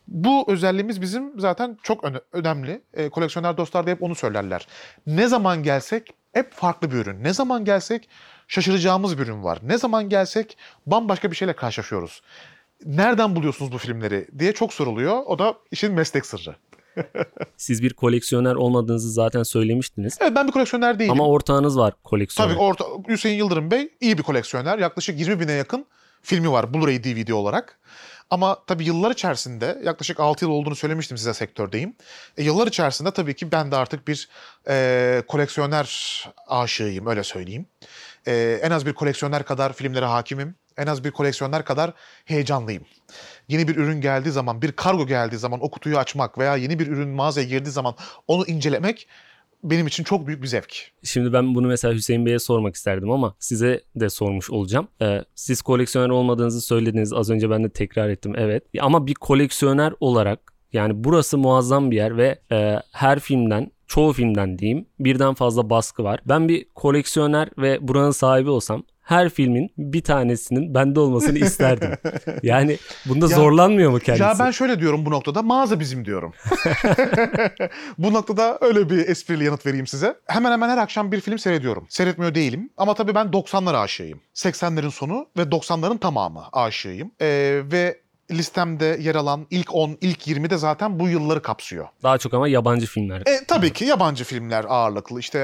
Bu 0.08 0.44
özelliğimiz 0.52 1.00
bizim 1.00 1.40
zaten 1.40 1.78
çok 1.82 2.04
öne- 2.04 2.20
önemli. 2.32 2.82
E, 2.94 3.08
koleksiyoner 3.08 3.56
dostlar 3.56 3.86
da 3.86 3.90
hep 3.90 4.02
onu 4.02 4.14
söylerler. 4.14 4.68
Ne 5.06 5.28
zaman 5.28 5.62
gelsek 5.62 6.14
hep 6.32 6.52
farklı 6.52 6.90
bir 6.90 6.96
ürün. 6.96 7.24
Ne 7.24 7.32
zaman 7.32 7.64
gelsek 7.64 8.08
şaşıracağımız 8.48 9.18
bir 9.18 9.22
ürün 9.22 9.44
var. 9.44 9.58
Ne 9.62 9.78
zaman 9.78 10.08
gelsek 10.08 10.58
bambaşka 10.86 11.30
bir 11.30 11.36
şeyle 11.36 11.52
karşılaşıyoruz. 11.52 12.22
Nereden 12.84 13.36
buluyorsunuz 13.36 13.72
bu 13.72 13.78
filmleri 13.78 14.28
diye 14.38 14.52
çok 14.52 14.74
soruluyor. 14.74 15.22
O 15.26 15.38
da 15.38 15.54
işin 15.70 15.92
meslek 15.92 16.26
sırrı. 16.26 16.56
Siz 17.56 17.82
bir 17.82 17.92
koleksiyoner 17.92 18.54
olmadığınızı 18.54 19.12
zaten 19.12 19.42
söylemiştiniz. 19.42 20.16
Evet 20.20 20.32
ben 20.36 20.46
bir 20.46 20.52
koleksiyoner 20.52 20.98
değilim. 20.98 21.12
Ama 21.12 21.28
ortağınız 21.28 21.78
var 21.78 21.94
koleksiyoner. 22.04 22.54
Tabii 22.54 22.62
orta, 22.62 22.84
Hüseyin 23.08 23.38
Yıldırım 23.38 23.70
Bey 23.70 23.88
iyi 24.00 24.18
bir 24.18 24.22
koleksiyoner. 24.22 24.78
Yaklaşık 24.78 25.20
20 25.20 25.40
bine 25.40 25.52
yakın 25.52 25.86
filmi 26.22 26.52
var 26.52 26.64
Blu-ray 26.64 27.04
DVD 27.04 27.32
olarak. 27.32 27.78
Ama 28.30 28.56
tabii 28.66 28.84
yıllar 28.84 29.10
içerisinde 29.10 29.80
yaklaşık 29.84 30.20
6 30.20 30.44
yıl 30.44 30.52
olduğunu 30.52 30.76
söylemiştim 30.76 31.18
size 31.18 31.34
sektördeyim. 31.34 31.96
E, 32.36 32.42
yıllar 32.44 32.66
içerisinde 32.66 33.10
tabii 33.10 33.34
ki 33.34 33.52
ben 33.52 33.72
de 33.72 33.76
artık 33.76 34.08
bir 34.08 34.28
e, 34.68 35.22
koleksiyoner 35.28 36.24
aşığıyım 36.46 37.06
öyle 37.06 37.24
söyleyeyim. 37.24 37.66
E, 38.26 38.60
en 38.62 38.70
az 38.70 38.86
bir 38.86 38.92
koleksiyoner 38.92 39.42
kadar 39.42 39.72
filmlere 39.72 40.04
hakimim. 40.04 40.54
En 40.78 40.86
az 40.86 41.04
bir 41.04 41.10
koleksiyoner 41.10 41.64
kadar 41.64 41.92
heyecanlıyım. 42.24 42.82
Yeni 43.48 43.68
bir 43.68 43.76
ürün 43.76 44.00
geldiği 44.00 44.30
zaman, 44.30 44.62
bir 44.62 44.72
kargo 44.72 45.06
geldiği 45.06 45.36
zaman 45.36 45.60
o 45.62 45.70
kutuyu 45.70 45.98
açmak 45.98 46.38
veya 46.38 46.56
yeni 46.56 46.78
bir 46.78 46.86
ürün 46.86 47.08
mağazaya 47.08 47.46
girdiği 47.46 47.70
zaman 47.70 47.94
onu 48.26 48.46
incelemek 48.46 49.08
benim 49.64 49.86
için 49.86 50.04
çok 50.04 50.26
büyük 50.26 50.42
bir 50.42 50.46
zevk. 50.46 50.90
Şimdi 51.02 51.32
ben 51.32 51.54
bunu 51.54 51.66
mesela 51.66 51.94
Hüseyin 51.94 52.26
Bey'e 52.26 52.38
sormak 52.38 52.74
isterdim 52.74 53.10
ama 53.10 53.34
size 53.38 53.80
de 53.96 54.10
sormuş 54.10 54.50
olacağım. 54.50 54.88
Ee, 55.02 55.24
siz 55.34 55.62
koleksiyoner 55.62 56.08
olmadığınızı 56.08 56.60
söylediniz. 56.60 57.12
Az 57.12 57.30
önce 57.30 57.50
ben 57.50 57.64
de 57.64 57.70
tekrar 57.70 58.08
ettim. 58.08 58.34
Evet. 58.36 58.64
Ama 58.80 59.06
bir 59.06 59.14
koleksiyoner 59.14 59.94
olarak 60.00 60.52
yani 60.72 60.92
burası 61.04 61.38
muazzam 61.38 61.90
bir 61.90 61.96
yer 61.96 62.16
ve 62.16 62.38
e, 62.52 62.82
her 62.92 63.18
filmden 63.18 63.70
çoğu 63.86 64.12
filmden 64.12 64.58
diyeyim 64.58 64.86
birden 65.00 65.34
fazla 65.34 65.70
baskı 65.70 66.04
var. 66.04 66.20
Ben 66.26 66.48
bir 66.48 66.66
koleksiyoner 66.74 67.48
ve 67.58 67.88
buranın 67.88 68.10
sahibi 68.10 68.50
olsam 68.50 68.82
her 69.08 69.28
filmin 69.28 69.70
bir 69.78 70.02
tanesinin 70.02 70.74
bende 70.74 71.00
olmasını 71.00 71.38
isterdim. 71.38 71.90
Yani 72.42 72.78
bunda 73.06 73.24
Ya- 73.30 73.36
zorlanmıyor 73.36 73.90
mu 73.90 73.98
kendisi? 73.98 74.22
Ya 74.22 74.34
ben 74.38 74.50
şöyle 74.50 74.80
diyorum 74.80 75.06
bu 75.06 75.10
noktada 75.10 75.42
mağaza 75.42 75.80
bizim 75.80 76.04
diyorum. 76.04 76.32
bu 77.98 78.12
noktada 78.12 78.58
öyle 78.60 78.90
bir 78.90 79.08
esprili 79.08 79.44
yanıt 79.44 79.66
vereyim 79.66 79.86
size. 79.86 80.16
Hemen 80.26 80.52
hemen 80.52 80.68
her 80.68 80.78
akşam 80.78 81.12
bir 81.12 81.20
film 81.20 81.38
seyrediyorum. 81.38 81.86
Seyretmiyor 81.88 82.34
değilim 82.34 82.70
ama 82.76 82.94
tabii 82.94 83.14
ben 83.14 83.26
90'lar 83.26 83.76
aşığıyım. 83.76 84.20
80'lerin 84.34 84.90
sonu 84.90 85.26
ve 85.38 85.42
90'ların 85.42 85.98
tamamı 85.98 86.42
aşığıyım. 86.52 87.10
Ee, 87.20 87.60
ve 87.72 88.00
listemde 88.30 88.98
yer 89.00 89.14
alan 89.14 89.46
ilk 89.50 89.74
10, 89.74 89.98
ilk 90.00 90.26
20 90.26 90.50
de 90.50 90.56
zaten 90.56 91.00
bu 91.00 91.08
yılları 91.08 91.42
kapsıyor. 91.42 91.88
Daha 92.02 92.18
çok 92.18 92.34
ama 92.34 92.48
yabancı 92.48 92.86
filmler. 92.86 93.20
E, 93.20 93.44
tabii 93.48 93.72
ki 93.72 93.84
yabancı 93.84 94.24
filmler 94.24 94.64
ağırlıklı. 94.68 95.20
İşte 95.20 95.38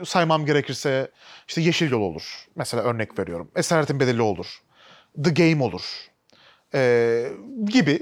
e, 0.00 0.04
saymam 0.04 0.46
gerekirse 0.46 1.10
işte 1.48 1.60
Yeşil 1.60 1.90
Yol 1.90 2.00
olur. 2.00 2.46
Mesela 2.56 2.82
örnek 2.82 3.18
veriyorum. 3.18 3.50
Esaretin 3.56 4.00
Bedeli 4.00 4.22
olur. 4.22 4.46
The 5.24 5.30
Game 5.30 5.64
olur. 5.64 5.82
E, 6.74 7.24
gibi 7.66 8.00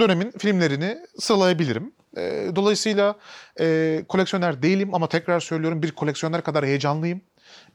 dönemin 0.00 0.30
filmlerini 0.38 0.98
sıralayabilirim. 1.18 1.92
E, 2.16 2.46
dolayısıyla 2.56 3.14
e, 3.60 4.04
koleksiyoner 4.08 4.62
değilim 4.62 4.94
ama 4.94 5.08
tekrar 5.08 5.40
söylüyorum 5.40 5.82
bir 5.82 5.92
koleksiyoner 5.92 6.42
kadar 6.42 6.66
heyecanlıyım. 6.66 7.20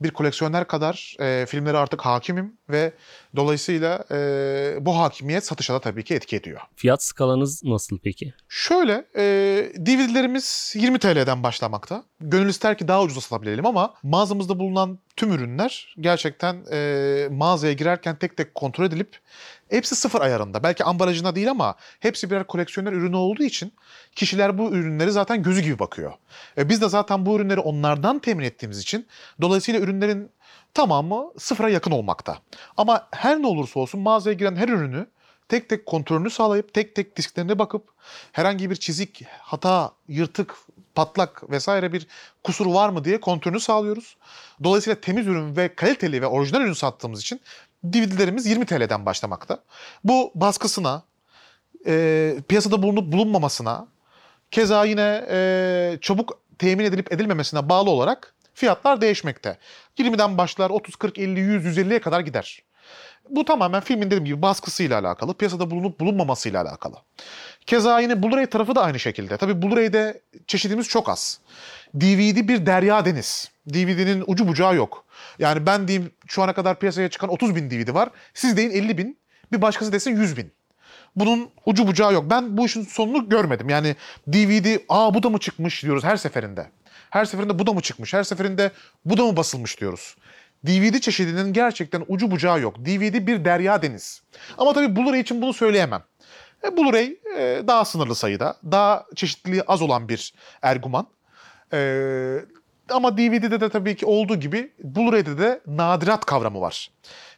Bir 0.01 0.11
koleksiyoner 0.11 0.67
kadar 0.67 1.15
e, 1.19 1.45
filmlere 1.45 1.77
artık 1.77 2.01
hakimim 2.01 2.53
ve 2.69 2.93
dolayısıyla 3.35 4.05
e, 4.11 4.77
bu 4.81 4.97
hakimiyet 4.97 5.45
satışa 5.45 5.73
da 5.73 5.79
tabii 5.79 6.03
ki 6.03 6.13
etki 6.15 6.35
ediyor. 6.35 6.61
Fiyat 6.75 7.03
skalanız 7.03 7.63
nasıl 7.63 7.99
peki? 8.03 8.33
Şöyle, 8.49 9.05
e, 9.15 9.23
DVD'lerimiz 9.85 10.73
20 10.75 10.99
TL'den 10.99 11.43
başlamakta. 11.43 12.03
Gönül 12.19 12.49
ister 12.49 12.77
ki 12.77 12.87
daha 12.87 13.01
ucuza 13.01 13.21
satabilelim 13.21 13.65
ama 13.65 13.93
mağazamızda 14.03 14.59
bulunan 14.59 14.99
tüm 15.15 15.33
ürünler 15.33 15.95
gerçekten 15.99 16.63
e, 16.71 17.27
mağazaya 17.31 17.73
girerken 17.73 18.15
tek 18.15 18.37
tek 18.37 18.55
kontrol 18.55 18.85
edilip 18.85 19.19
hepsi 19.69 19.95
sıfır 19.95 20.21
ayarında. 20.21 20.63
Belki 20.63 20.83
ambalajına 20.83 21.35
değil 21.35 21.51
ama 21.51 21.75
hepsi 21.99 22.29
birer 22.29 22.47
koleksiyoner 22.47 22.93
ürünü 22.93 23.15
olduğu 23.15 23.43
için 23.43 23.73
kişiler 24.15 24.57
bu 24.57 24.71
ürünleri 24.71 25.11
zaten 25.11 25.43
gözü 25.43 25.61
gibi 25.61 25.79
bakıyor. 25.79 26.13
E, 26.57 26.69
biz 26.69 26.81
de 26.81 26.89
zaten 26.89 27.25
bu 27.25 27.35
ürünleri 27.35 27.59
onlardan 27.59 28.19
temin 28.19 28.43
ettiğimiz 28.43 28.79
için 28.79 29.07
dolayısıyla 29.41 29.79
ürünlerin 29.79 30.31
tamamı 30.73 31.31
sıfıra 31.37 31.69
yakın 31.69 31.91
olmakta. 31.91 32.37
Ama 32.77 33.07
her 33.11 33.41
ne 33.41 33.47
olursa 33.47 33.79
olsun 33.79 34.01
mağazaya 34.01 34.33
giren 34.33 34.55
her 34.55 34.69
ürünü 34.69 35.07
tek 35.49 35.69
tek 35.69 35.85
kontrolünü 35.85 36.29
sağlayıp 36.29 36.73
tek 36.73 36.95
tek 36.95 37.17
disklerine 37.17 37.59
bakıp 37.59 37.89
herhangi 38.31 38.69
bir 38.69 38.75
çizik, 38.75 39.23
hata, 39.39 39.91
yırtık, 40.07 40.55
patlak 40.95 41.49
vesaire 41.49 41.93
bir 41.93 42.07
kusur 42.43 42.65
var 42.65 42.89
mı 42.89 43.03
diye 43.03 43.19
kontrolünü 43.19 43.59
sağlıyoruz. 43.59 44.17
Dolayısıyla 44.63 45.01
temiz 45.01 45.27
ürün 45.27 45.55
ve 45.55 45.75
kaliteli 45.75 46.21
ve 46.21 46.27
orijinal 46.27 46.61
ürün 46.61 46.73
sattığımız 46.73 47.21
için 47.21 47.41
DVD'lerimiz 47.93 48.45
20 48.45 48.65
TL'den 48.65 49.05
başlamakta. 49.05 49.59
Bu 50.03 50.31
baskısına, 50.35 51.03
e, 51.87 52.35
piyasada 52.47 52.83
bulunup 52.83 53.13
bulunmamasına, 53.13 53.87
keza 54.51 54.85
yine 54.85 55.25
e, 55.29 55.97
çabuk 56.01 56.39
temin 56.59 56.85
edilip 56.85 57.13
edilmemesine 57.13 57.69
bağlı 57.69 57.89
olarak 57.89 58.33
fiyatlar 58.53 59.01
değişmekte. 59.01 59.57
20'den 59.97 60.37
başlar 60.37 60.69
30, 60.69 60.95
40, 60.95 61.19
50, 61.19 61.39
100, 61.39 61.77
150'ye 61.77 61.99
kadar 62.01 62.19
gider. 62.19 62.63
Bu 63.29 63.45
tamamen 63.45 63.81
filmin 63.81 64.05
dediğim 64.05 64.25
gibi 64.25 64.41
baskısıyla 64.41 64.99
alakalı, 64.99 65.33
piyasada 65.33 65.71
bulunup 65.71 65.99
bulunmamasıyla 65.99 66.61
alakalı. 66.61 66.95
Keza 67.65 67.99
yine 67.99 68.13
Blu-ray 68.13 68.49
tarafı 68.49 68.75
da 68.75 68.83
aynı 68.83 68.99
şekilde. 68.99 69.37
Tabii 69.37 69.61
Blu-ray'de 69.61 70.21
çeşidimiz 70.47 70.87
çok 70.87 71.09
az. 71.09 71.39
DVD 71.93 72.47
bir 72.47 72.65
derya 72.65 73.05
deniz. 73.05 73.51
DVD'nin 73.73 74.23
ucu 74.27 74.47
bucağı 74.47 74.75
yok. 74.75 75.04
Yani 75.39 75.65
ben 75.65 75.87
diyeyim 75.87 76.11
şu 76.27 76.43
ana 76.43 76.53
kadar 76.53 76.79
piyasaya 76.79 77.09
çıkan 77.09 77.29
30 77.29 77.55
bin 77.55 77.69
DVD 77.69 77.93
var. 77.93 78.09
Siz 78.33 78.57
deyin 78.57 78.71
50 78.71 78.97
bin. 78.97 79.17
Bir 79.51 79.61
başkası 79.61 79.91
desin 79.91 80.15
100 80.15 80.37
bin. 80.37 80.51
Bunun 81.15 81.49
ucu 81.65 81.87
bucağı 81.87 82.13
yok. 82.13 82.29
Ben 82.29 82.57
bu 82.57 82.65
işin 82.65 82.83
sonunu 82.83 83.29
görmedim. 83.29 83.69
Yani 83.69 83.95
DVD, 84.27 84.79
aa 84.89 85.13
bu 85.13 85.23
da 85.23 85.29
mı 85.29 85.37
çıkmış 85.37 85.83
diyoruz 85.83 86.03
her 86.03 86.17
seferinde. 86.17 86.67
Her 87.09 87.25
seferinde 87.25 87.59
bu 87.59 87.67
da 87.67 87.73
mı 87.73 87.81
çıkmış? 87.81 88.13
Her 88.13 88.23
seferinde 88.23 88.71
bu 89.05 89.17
da 89.17 89.25
mı 89.25 89.37
basılmış 89.37 89.79
diyoruz. 89.79 90.15
DVD 90.65 90.99
çeşidinin 90.99 91.53
gerçekten 91.53 92.05
ucu 92.07 92.31
bucağı 92.31 92.61
yok. 92.61 92.75
DVD 92.79 93.27
bir 93.27 93.45
derya 93.45 93.81
deniz. 93.81 94.21
Ama 94.57 94.73
tabii 94.73 94.99
Blu-ray 94.99 95.19
için 95.19 95.41
bunu 95.41 95.53
söyleyemem. 95.53 96.03
E, 96.63 96.67
Blu-ray 96.67 97.17
e, 97.37 97.67
daha 97.67 97.85
sınırlı 97.85 98.15
sayıda, 98.15 98.57
daha 98.71 99.05
çeşitliliği 99.15 99.63
az 99.63 99.81
olan 99.81 100.09
bir 100.09 100.33
erguman. 100.61 101.07
E, 101.73 101.79
ama 102.89 103.17
DVD'de 103.17 103.61
de 103.61 103.69
tabii 103.69 103.95
ki 103.95 104.05
olduğu 104.05 104.35
gibi 104.35 104.71
Blu-ray'de 104.83 105.37
de 105.37 105.61
nadirat 105.67 106.25
kavramı 106.25 106.61
var. 106.61 106.91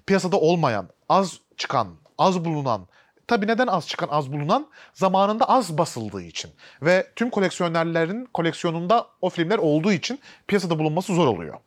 Piyasada 0.05 0.37
olmayan, 0.37 0.89
az 1.09 1.39
çıkan, 1.57 1.87
az 2.17 2.45
bulunan, 2.45 2.87
tabii 3.27 3.47
neden 3.47 3.67
az 3.67 3.87
çıkan, 3.87 4.07
az 4.07 4.33
bulunan? 4.33 4.67
Zamanında 4.93 5.49
az 5.49 5.77
basıldığı 5.77 6.21
için. 6.21 6.51
Ve 6.81 7.07
tüm 7.15 7.29
koleksiyonerlerin 7.29 8.25
koleksiyonunda 8.33 9.07
o 9.21 9.29
filmler 9.29 9.57
olduğu 9.57 9.91
için 9.91 10.19
piyasada 10.47 10.79
bulunması 10.79 11.13
zor 11.13 11.27
oluyor. 11.27 11.59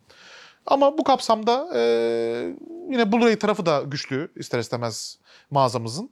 Ama 0.67 0.99
bu 0.99 1.05
kapsamda 1.05 1.69
e, 1.75 1.81
yine 2.91 3.03
Blu-ray 3.03 3.39
tarafı 3.39 3.67
da 3.67 3.83
güçlü 3.87 4.33
ister 4.37 4.59
istemez 4.59 5.19
mağazamızın. 5.51 6.11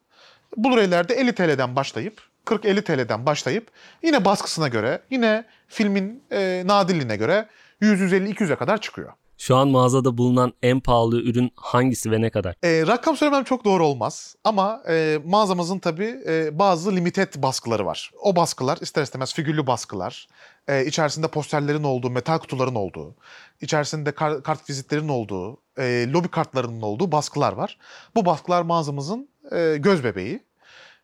Blu-ray'lerde 0.57 1.15
50 1.15 1.35
TL'den 1.35 1.77
başlayıp 1.77 2.27
40-50 2.49 2.83
TL'den 2.83 3.26
başlayıp 3.26 3.71
yine 4.02 4.25
baskısına 4.25 4.69
göre 4.69 5.02
yine 5.11 5.45
filmin 5.69 6.23
e, 6.33 6.62
nadirliğine 6.67 7.17
göre 7.17 7.49
100-150-200'e 7.83 8.57
kadar 8.57 8.81
çıkıyor. 8.81 9.12
Şu 9.38 9.57
an 9.57 9.69
mağazada 9.69 10.19
bulunan 10.19 10.52
en 10.62 10.81
pahalı 10.81 11.21
ürün 11.23 11.52
hangisi 11.57 12.11
ve 12.11 12.21
ne 12.21 12.31
kadar? 12.31 12.55
E, 12.62 12.87
rakam 12.87 13.17
söylemem 13.17 13.45
çok 13.45 13.64
doğru 13.64 13.87
olmaz 13.87 14.37
ama 14.45 14.83
e, 14.88 15.19
mağazamızın 15.25 15.78
tabii 15.78 16.17
e, 16.28 16.59
bazı 16.59 16.97
limited 16.97 17.35
baskıları 17.37 17.87
var. 17.87 18.11
O 18.23 18.37
baskılar 18.37 18.78
ister 18.81 19.02
istemez 19.02 19.35
figürlü 19.35 19.67
baskılar, 19.67 20.28
e, 20.69 20.85
içerisinde 20.87 21.28
posterlerin 21.28 21.85
olduğu, 21.85 22.11
metal 22.11 22.38
kutuların 22.38 22.75
olduğu, 22.75 23.14
içerisinde 23.61 24.12
kar- 24.12 24.43
kart 24.43 24.71
vizitlerin 24.71 25.09
olduğu, 25.09 25.57
e, 25.78 26.07
lobi 26.12 26.28
kartlarının 26.28 26.83
olduğu 26.83 27.12
baskılar 27.12 27.52
var. 27.52 27.78
Bu 28.14 28.26
baskılar 28.26 28.62
mağazamızın 28.62 29.28
e, 29.52 29.76
göz 29.78 30.05
bebeği. 30.05 30.48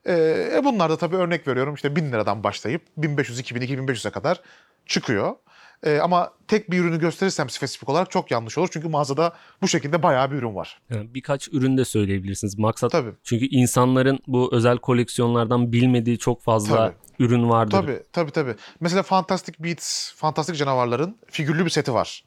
E, 0.08 0.60
bunlar 0.64 0.90
da 0.90 0.96
tabii 0.96 1.16
örnek 1.16 1.48
veriyorum 1.48 1.74
işte 1.74 1.96
1000 1.96 2.12
liradan 2.12 2.44
başlayıp 2.44 2.82
1500, 2.96 3.38
2000, 3.38 3.60
2500'e 3.60 4.10
kadar 4.10 4.40
çıkıyor. 4.86 5.34
E, 5.82 5.98
ama 5.98 6.32
tek 6.48 6.70
bir 6.70 6.78
ürünü 6.78 7.00
gösterirsem 7.00 7.50
spesifik 7.50 7.88
olarak 7.88 8.10
çok 8.10 8.30
yanlış 8.30 8.58
olur. 8.58 8.68
Çünkü 8.72 8.88
mağazada 8.88 9.32
bu 9.62 9.68
şekilde 9.68 10.02
bayağı 10.02 10.30
bir 10.30 10.36
ürün 10.36 10.54
var. 10.54 10.80
Yani 10.90 11.14
birkaç 11.14 11.48
ürün 11.48 11.76
de 11.76 11.84
söyleyebilirsiniz. 11.84 12.58
Maksat 12.58 12.92
Tabii. 12.92 13.10
çünkü 13.22 13.46
insanların 13.46 14.18
bu 14.26 14.48
özel 14.52 14.78
koleksiyonlardan 14.78 15.72
bilmediği 15.72 16.18
çok 16.18 16.42
fazla 16.42 16.76
Tabii. 16.76 16.94
ürün 17.18 17.50
vardır. 17.50 17.70
Tabii 17.70 18.02
tabii 18.12 18.30
tabii. 18.30 18.54
Mesela 18.80 19.02
Fantastic 19.02 19.64
Beasts, 19.64 20.14
Fantastik 20.14 20.56
Canavarların 20.56 21.16
figürlü 21.30 21.64
bir 21.64 21.70
seti 21.70 21.94
var. 21.94 22.24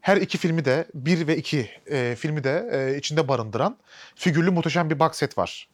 Her 0.00 0.16
iki 0.16 0.38
filmi 0.38 0.64
de, 0.64 0.86
bir 0.94 1.26
ve 1.26 1.36
iki 1.36 1.70
e, 1.86 2.16
filmi 2.18 2.44
de 2.44 2.70
e, 2.72 2.98
içinde 2.98 3.28
barındıran 3.28 3.76
figürlü 4.14 4.50
muhteşem 4.50 4.90
bir 4.90 4.98
box 4.98 5.12
set 5.12 5.38
var. 5.38 5.68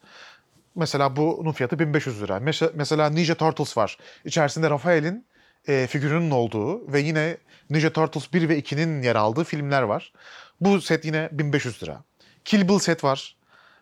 Mesela 0.77 1.15
bunun 1.15 1.51
fiyatı 1.51 1.79
1500 1.79 2.21
lira. 2.21 2.39
Mesela, 2.75 3.09
Ninja 3.09 3.35
Turtles 3.35 3.77
var. 3.77 3.97
İçerisinde 4.25 4.69
Raphael'in 4.69 5.25
e, 5.67 5.87
figürünün 5.87 6.31
olduğu 6.31 6.93
ve 6.93 6.99
yine 6.99 7.37
Ninja 7.69 7.93
Turtles 7.93 8.33
1 8.33 8.49
ve 8.49 8.59
2'nin 8.59 9.01
yer 9.01 9.15
aldığı 9.15 9.43
filmler 9.43 9.81
var. 9.81 10.13
Bu 10.61 10.81
set 10.81 11.05
yine 11.05 11.29
1500 11.31 11.83
lira. 11.83 12.03
Kill 12.45 12.69
Bill 12.69 12.79
set 12.79 13.03
var. 13.03 13.37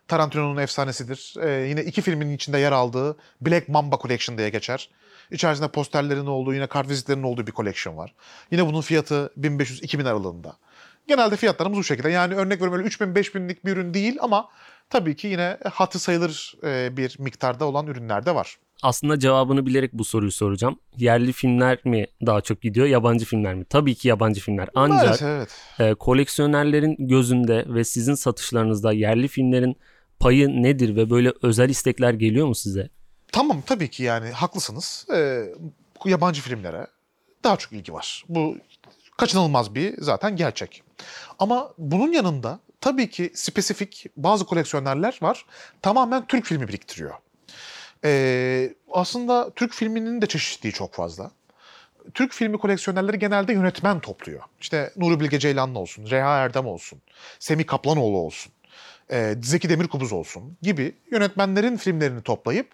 Tarantino'nun 0.07 0.57
efsanesidir. 0.57 1.33
Ee, 1.41 1.49
yine 1.49 1.83
iki 1.83 2.01
filmin 2.01 2.35
içinde 2.35 2.57
yer 2.57 2.71
aldığı 2.71 3.17
Black 3.41 3.69
Mamba 3.69 3.97
Collection 4.01 4.37
diye 4.37 4.49
geçer. 4.49 4.89
İçerisinde 5.31 5.67
posterlerin 5.67 6.25
olduğu, 6.25 6.53
yine 6.53 6.67
kartvizitlerin 6.67 7.23
olduğu 7.23 7.47
bir 7.47 7.51
collection 7.51 7.97
var. 7.97 8.13
Yine 8.51 8.65
bunun 8.65 8.81
fiyatı 8.81 9.31
1500-2000 9.39 10.09
aralığında. 10.09 10.57
Genelde 11.07 11.35
fiyatlarımız 11.35 11.79
bu 11.79 11.83
şekilde. 11.83 12.09
Yani 12.09 12.35
örnek 12.35 12.61
veriyorum 12.61 12.79
öyle 12.79 12.87
3000-5000'lik 12.87 13.65
bir 13.65 13.71
ürün 13.71 13.93
değil 13.93 14.17
ama 14.21 14.49
tabii 14.89 15.15
ki 15.15 15.27
yine 15.27 15.57
hatı 15.73 15.99
sayılır 15.99 16.53
e, 16.63 16.97
bir 16.97 17.15
miktarda 17.19 17.65
olan 17.65 17.87
ürünler 17.87 18.25
de 18.25 18.35
var. 18.35 18.57
Aslında 18.83 19.19
cevabını 19.19 19.65
bilerek 19.65 19.93
bu 19.93 20.05
soruyu 20.05 20.31
soracağım. 20.31 20.79
Yerli 20.97 21.31
filmler 21.33 21.79
mi 21.85 22.05
daha 22.25 22.41
çok 22.41 22.61
gidiyor, 22.61 22.87
yabancı 22.87 23.25
filmler 23.25 23.55
mi? 23.55 23.65
Tabii 23.65 23.95
ki 23.95 24.07
yabancı 24.07 24.41
filmler. 24.41 24.69
Ancak 24.75 25.03
Maalesef 25.03 25.27
evet. 25.27 25.49
e, 25.79 25.93
koleksiyonerlerin 25.93 26.95
gözünde 26.99 27.65
ve 27.67 27.83
sizin 27.83 28.15
satışlarınızda 28.15 28.93
yerli 28.93 29.27
filmlerin 29.27 29.77
payı 30.19 30.49
nedir 30.49 30.95
ve 30.95 31.09
böyle 31.09 31.33
özel 31.41 31.69
istekler 31.69 32.13
geliyor 32.13 32.47
mu 32.47 32.55
size? 32.55 32.89
Tamam 33.31 33.63
tabii 33.65 33.89
ki 33.89 34.03
yani 34.03 34.29
haklısınız. 34.29 35.07
Ee, 35.13 35.43
yabancı 36.05 36.41
filmlere 36.41 36.87
daha 37.43 37.57
çok 37.57 37.71
ilgi 37.71 37.93
var. 37.93 38.23
Bu 38.29 38.57
kaçınılmaz 39.17 39.75
bir 39.75 39.93
zaten 40.01 40.35
gerçek. 40.35 40.83
Ama 41.39 41.73
bunun 41.77 42.11
yanında 42.11 42.59
tabii 42.85 43.09
ki 43.09 43.31
spesifik 43.33 44.05
bazı 44.17 44.45
koleksiyonerler 44.45 45.19
var. 45.21 45.45
Tamamen 45.81 46.27
Türk 46.27 46.45
filmi 46.45 46.67
biriktiriyor. 46.67 47.13
Ee, 48.03 48.73
aslında 48.91 49.49
Türk 49.55 49.73
filminin 49.73 50.21
de 50.21 50.25
çeşitliliği 50.25 50.73
çok 50.73 50.93
fazla. 50.93 51.31
Türk 52.13 52.33
filmi 52.33 52.57
koleksiyonerleri 52.57 53.19
genelde 53.19 53.53
yönetmen 53.53 53.99
topluyor. 53.99 54.41
İşte 54.61 54.93
Nuri 54.97 55.19
Bilge 55.19 55.39
Ceylanlı 55.39 55.79
olsun, 55.79 56.09
Reha 56.09 56.37
Erdem 56.37 56.65
olsun, 56.65 57.01
Semih 57.39 57.67
Kaplanoğlu 57.67 58.17
olsun, 58.17 58.53
e, 59.11 59.35
Zeki 59.41 59.69
Demirkubuz 59.69 60.13
olsun 60.13 60.57
gibi 60.61 60.95
yönetmenlerin 61.11 61.77
filmlerini 61.77 62.21
toplayıp 62.21 62.71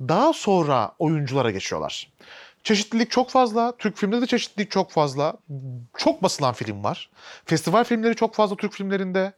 daha 0.00 0.32
sonra 0.32 0.92
oyunculara 0.98 1.50
geçiyorlar. 1.50 2.12
Çeşitlilik 2.64 3.10
çok 3.10 3.30
fazla. 3.30 3.76
Türk 3.78 3.96
filmde 3.96 4.20
de 4.20 4.26
çeşitlilik 4.26 4.70
çok 4.70 4.90
fazla. 4.90 5.36
Çok 5.96 6.22
basılan 6.22 6.54
film 6.54 6.84
var. 6.84 7.10
Festival 7.44 7.84
filmleri 7.84 8.16
çok 8.16 8.34
fazla 8.34 8.56
Türk 8.56 8.72
filmlerinde. 8.72 9.32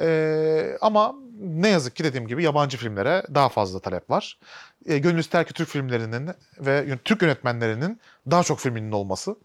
Ee, 0.00 0.76
ama 0.80 1.14
ne 1.40 1.68
yazık 1.68 1.96
ki 1.96 2.04
dediğim 2.04 2.26
gibi 2.26 2.42
yabancı 2.44 2.76
filmlere 2.76 3.22
daha 3.34 3.48
fazla 3.48 3.80
talep 3.80 4.10
var. 4.10 4.38
Ee, 4.86 4.98
gönül 4.98 5.18
ister 5.18 5.46
ki 5.46 5.52
Türk 5.52 5.68
filmlerinin 5.68 6.30
ve 6.60 6.98
Türk 7.04 7.22
yönetmenlerinin 7.22 8.00
daha 8.30 8.42
çok 8.42 8.60
filminin 8.60 8.92
olması. 8.92 9.36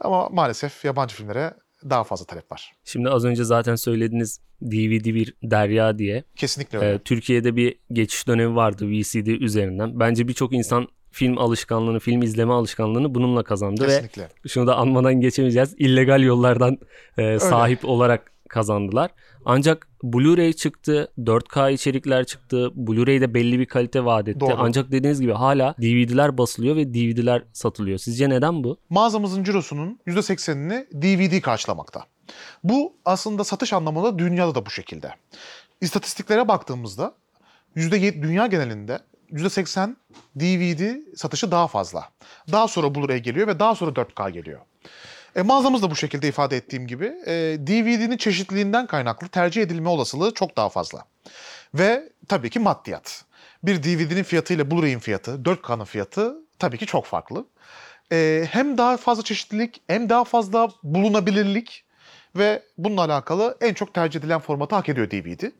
Ama 0.00 0.28
maalesef 0.28 0.84
yabancı 0.84 1.16
filmlere 1.16 1.54
daha 1.90 2.04
fazla 2.04 2.24
talep 2.24 2.52
var. 2.52 2.72
Şimdi 2.84 3.08
az 3.08 3.24
önce 3.24 3.44
zaten 3.44 3.74
söylediğiniz 3.74 4.40
DVD 4.62 5.04
bir 5.04 5.34
derya 5.42 5.98
diye. 5.98 6.24
Kesinlikle 6.36 6.78
öyle. 6.78 6.92
Ee, 6.92 6.98
Türkiye'de 6.98 7.56
bir 7.56 7.78
geçiş 7.92 8.28
dönemi 8.28 8.56
vardı 8.56 8.90
VCD 8.90 9.26
üzerinden. 9.26 10.00
Bence 10.00 10.28
birçok 10.28 10.52
insan 10.52 10.88
film 11.10 11.38
alışkanlığını, 11.38 11.98
film 11.98 12.22
izleme 12.22 12.52
alışkanlığını 12.52 13.14
bununla 13.14 13.42
kazandı 13.42 13.86
Kesinlikle. 13.86 14.22
ve 14.22 14.48
şunu 14.48 14.66
da 14.66 14.76
anmadan 14.76 15.14
geçemeyeceğiz. 15.14 15.74
illegal 15.78 16.22
yollardan 16.22 16.78
e, 17.18 17.38
sahip 17.38 17.84
olarak 17.84 18.32
kazandılar. 18.48 19.10
Ancak 19.44 19.88
Blu-ray 20.02 20.52
çıktı, 20.52 21.12
4K 21.18 21.72
içerikler 21.72 22.24
çıktı. 22.24 22.70
Blu-ray'de 22.74 23.34
belli 23.34 23.58
bir 23.58 23.66
kalite 23.66 24.04
vaat 24.04 24.28
etti. 24.28 24.40
Doğru. 24.40 24.54
Ancak 24.58 24.92
dediğiniz 24.92 25.20
gibi 25.20 25.32
hala 25.32 25.74
DVD'ler 25.78 26.38
basılıyor 26.38 26.76
ve 26.76 26.94
DVD'ler 26.94 27.42
satılıyor. 27.52 27.98
Sizce 27.98 28.28
neden 28.28 28.64
bu? 28.64 28.78
Mağazamızın 28.90 29.44
cirosunun 29.44 29.98
%80'ini 30.06 30.86
DVD 31.02 31.40
karşılamakta. 31.40 32.04
Bu 32.64 32.96
aslında 33.04 33.44
satış 33.44 33.72
anlamında 33.72 34.18
dünyada 34.18 34.54
da 34.54 34.66
bu 34.66 34.70
şekilde. 34.70 35.14
İstatistiklere 35.80 36.48
baktığımızda 36.48 37.14
%7 37.76 38.22
dünya 38.22 38.46
genelinde 38.46 38.98
%80 39.32 39.96
DVD 40.36 41.16
satışı 41.16 41.50
daha 41.50 41.66
fazla. 41.68 42.08
Daha 42.52 42.68
sonra 42.68 42.86
Blu-ray 42.86 43.18
geliyor 43.18 43.46
ve 43.46 43.60
daha 43.60 43.74
sonra 43.74 43.90
4K 43.90 44.30
geliyor. 44.30 44.60
E, 45.36 45.42
mağazamız 45.42 45.82
da 45.82 45.90
bu 45.90 45.96
şekilde 45.96 46.28
ifade 46.28 46.56
ettiğim 46.56 46.86
gibi 46.86 47.04
e, 47.26 47.32
DVD'nin 47.66 48.16
çeşitliliğinden 48.16 48.86
kaynaklı 48.86 49.28
tercih 49.28 49.62
edilme 49.62 49.88
olasılığı 49.88 50.34
çok 50.34 50.56
daha 50.56 50.68
fazla. 50.68 51.04
Ve 51.74 52.08
tabii 52.28 52.50
ki 52.50 52.58
maddiyat. 52.58 53.24
Bir 53.62 53.82
DVD'nin 53.82 54.22
fiyatı 54.22 54.54
ile 54.54 54.70
Blu-ray'in 54.70 54.98
fiyatı, 54.98 55.30
4K'nın 55.30 55.84
fiyatı 55.84 56.36
tabii 56.58 56.78
ki 56.78 56.86
çok 56.86 57.06
farklı. 57.06 57.46
E, 58.12 58.46
hem 58.50 58.78
daha 58.78 58.96
fazla 58.96 59.22
çeşitlilik 59.22 59.80
hem 59.86 60.08
daha 60.08 60.24
fazla 60.24 60.68
bulunabilirlik 60.82 61.84
ve 62.36 62.62
bununla 62.78 63.04
alakalı 63.04 63.56
en 63.60 63.74
çok 63.74 63.94
tercih 63.94 64.20
edilen 64.20 64.40
formatı 64.40 64.74
hak 64.74 64.88
ediyor 64.88 65.10
DVD. 65.10 65.50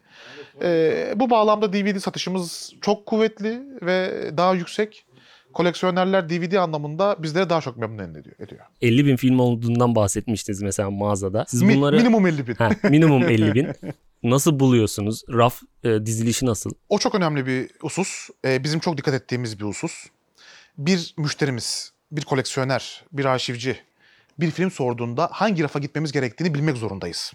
E, 0.63 1.21
bu 1.21 1.31
bağlamda 1.31 1.73
DVD 1.73 1.99
satışımız 1.99 2.73
çok 2.81 3.07
kuvvetli 3.07 3.63
ve 3.83 4.31
daha 4.37 4.55
yüksek. 4.55 5.05
Koleksiyonerler 5.53 6.29
DVD 6.29 6.53
anlamında 6.53 7.17
bizlere 7.23 7.51
daha 7.51 7.61
çok 7.61 7.77
memnun 7.77 8.15
ediyor. 8.15 8.37
ediyor. 8.39 8.61
50 8.81 9.07
bin 9.07 9.17
film 9.17 9.39
olduğundan 9.39 9.95
bahsetmiştiniz 9.95 10.63
mesela 10.63 10.91
mağazada. 10.91 11.45
Siz 11.49 11.63
Mi- 11.63 11.77
bunları 11.77 11.97
minimum 11.97 12.27
50 12.27 12.47
bin. 12.47 12.55
Ha, 12.55 12.71
minimum 12.91 13.23
50 13.29 13.55
bin. 13.55 13.69
Nasıl 14.23 14.61
buluyorsunuz? 14.61 15.23
Raf 15.29 15.63
e, 15.85 16.07
dizilişi 16.07 16.47
nasıl? 16.47 16.71
O 16.89 16.99
çok 16.99 17.15
önemli 17.15 17.47
bir 17.47 17.71
husus. 17.81 18.29
Ee, 18.45 18.65
bizim 18.65 18.81
çok 18.81 18.97
dikkat 18.97 19.15
ettiğimiz 19.15 19.61
bir 19.61 19.65
husus. 19.65 20.07
Bir 20.79 21.15
müşterimiz, 21.19 21.93
bir 22.13 22.23
koleksiyoner, 22.23 23.05
bir 23.13 23.25
arşivci 23.25 23.77
bir 24.41 24.51
film 24.51 24.71
sorduğunda 24.71 25.29
hangi 25.33 25.63
rafa 25.63 25.79
gitmemiz 25.79 26.13
gerektiğini 26.13 26.55
bilmek 26.55 26.77
zorundayız. 26.77 27.33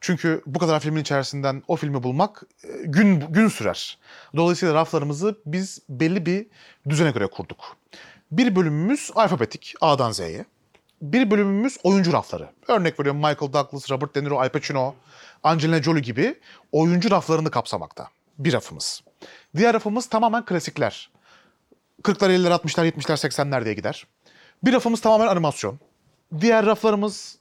Çünkü 0.00 0.42
bu 0.46 0.58
kadar 0.58 0.80
filmin 0.80 1.00
içerisinden 1.00 1.62
o 1.68 1.76
filmi 1.76 2.02
bulmak 2.02 2.42
e, 2.64 2.68
gün 2.84 3.20
gün 3.20 3.48
sürer. 3.48 3.98
Dolayısıyla 4.36 4.74
raflarımızı 4.74 5.38
biz 5.46 5.82
belli 5.88 6.26
bir 6.26 6.46
düzene 6.88 7.10
göre 7.10 7.26
kurduk. 7.26 7.76
Bir 8.30 8.56
bölümümüz 8.56 9.10
alfabetik 9.14 9.74
A'dan 9.80 10.12
Z'ye. 10.12 10.44
Bir 11.02 11.30
bölümümüz 11.30 11.78
oyuncu 11.82 12.12
rafları. 12.12 12.48
Örnek 12.68 13.00
veriyorum 13.00 13.20
Michael 13.20 13.52
Douglas, 13.52 13.90
Robert 13.90 14.14
De 14.14 14.24
Niro, 14.24 14.40
Al 14.40 14.48
Pacino, 14.48 14.94
Angelina 15.42 15.82
Jolie 15.82 16.00
gibi 16.00 16.38
oyuncu 16.72 17.10
raflarını 17.10 17.50
kapsamakta. 17.50 18.08
Bir 18.38 18.52
rafımız. 18.52 19.02
Diğer 19.56 19.74
rafımız 19.74 20.06
tamamen 20.06 20.44
klasikler. 20.44 21.10
40'lar, 22.02 22.30
50'ler, 22.30 22.50
60'lar, 22.50 22.90
70'ler, 22.90 23.28
80'ler 23.28 23.64
diye 23.64 23.74
gider. 23.74 24.06
Bir 24.64 24.72
rafımız 24.72 25.00
tamamen 25.00 25.26
animasyon. 25.26 25.78
Diğer 26.40 26.66
raflarımız 26.66 27.38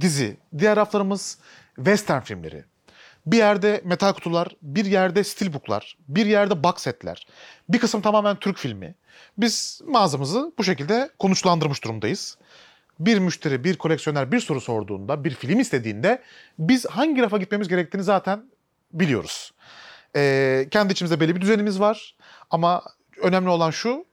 dizi. 0.00 0.36
Diğer 0.58 0.76
raflarımız 0.76 1.38
western 1.76 2.20
filmleri. 2.20 2.64
Bir 3.26 3.36
yerde 3.36 3.80
metal 3.84 4.12
kutular, 4.12 4.48
bir 4.62 4.84
yerde 4.84 5.24
steelbooklar, 5.24 5.96
bir 6.08 6.26
yerde 6.26 6.62
box 6.64 6.74
setler. 6.76 7.26
Bir 7.68 7.78
kısım 7.78 8.00
tamamen 8.00 8.36
Türk 8.36 8.58
filmi. 8.58 8.94
Biz 9.38 9.80
mağazamızı 9.86 10.52
bu 10.58 10.64
şekilde 10.64 11.10
konuşlandırmış 11.18 11.84
durumdayız. 11.84 12.38
Bir 13.00 13.18
müşteri, 13.18 13.64
bir 13.64 13.76
koleksiyoner 13.76 14.32
bir 14.32 14.40
soru 14.40 14.60
sorduğunda, 14.60 15.24
bir 15.24 15.34
film 15.34 15.60
istediğinde 15.60 16.22
biz 16.58 16.86
hangi 16.86 17.22
rafa 17.22 17.38
gitmemiz 17.38 17.68
gerektiğini 17.68 18.02
zaten 18.02 18.44
biliyoruz. 18.92 19.52
Ee, 20.16 20.68
kendi 20.70 20.92
içimizde 20.92 21.20
belli 21.20 21.36
bir 21.36 21.40
düzenimiz 21.40 21.80
var 21.80 22.16
ama 22.50 22.82
önemli 23.22 23.48
olan 23.48 23.70
şu 23.70 24.04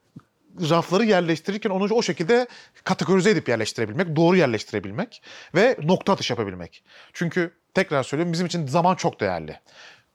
rafları 0.69 1.05
yerleştirirken 1.05 1.69
onu 1.69 1.93
o 1.93 2.01
şekilde 2.01 2.47
kategorize 2.83 3.29
edip 3.29 3.49
yerleştirebilmek, 3.49 4.15
doğru 4.15 4.35
yerleştirebilmek 4.35 5.21
ve 5.55 5.77
nokta 5.83 6.13
atış 6.13 6.29
yapabilmek. 6.29 6.83
Çünkü 7.13 7.51
tekrar 7.73 8.03
söylüyorum 8.03 8.33
bizim 8.33 8.47
için 8.47 8.67
zaman 8.67 8.95
çok 8.95 9.19
değerli. 9.19 9.59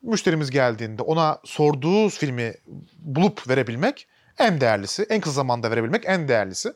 Müşterimiz 0.02 0.50
geldiğinde 0.50 1.02
ona 1.02 1.38
sorduğu 1.44 2.08
filmi 2.08 2.54
bulup 2.98 3.48
verebilmek 3.48 4.06
en 4.38 4.60
değerlisi. 4.60 5.06
En 5.10 5.20
kısa 5.20 5.34
zamanda 5.34 5.70
verebilmek 5.70 6.02
en 6.06 6.28
değerlisi. 6.28 6.72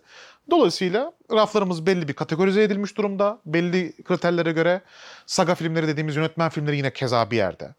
Dolayısıyla 0.50 1.12
raflarımız 1.32 1.86
belli 1.86 2.08
bir 2.08 2.12
kategorize 2.12 2.62
edilmiş 2.62 2.96
durumda. 2.96 3.40
Belli 3.46 4.02
kriterlere 4.02 4.52
göre 4.52 4.80
saga 5.26 5.54
filmleri 5.54 5.88
dediğimiz 5.88 6.16
yönetmen 6.16 6.48
filmleri 6.48 6.76
yine 6.76 6.92
keza 6.92 7.30
bir 7.30 7.36
yerde. 7.36 7.74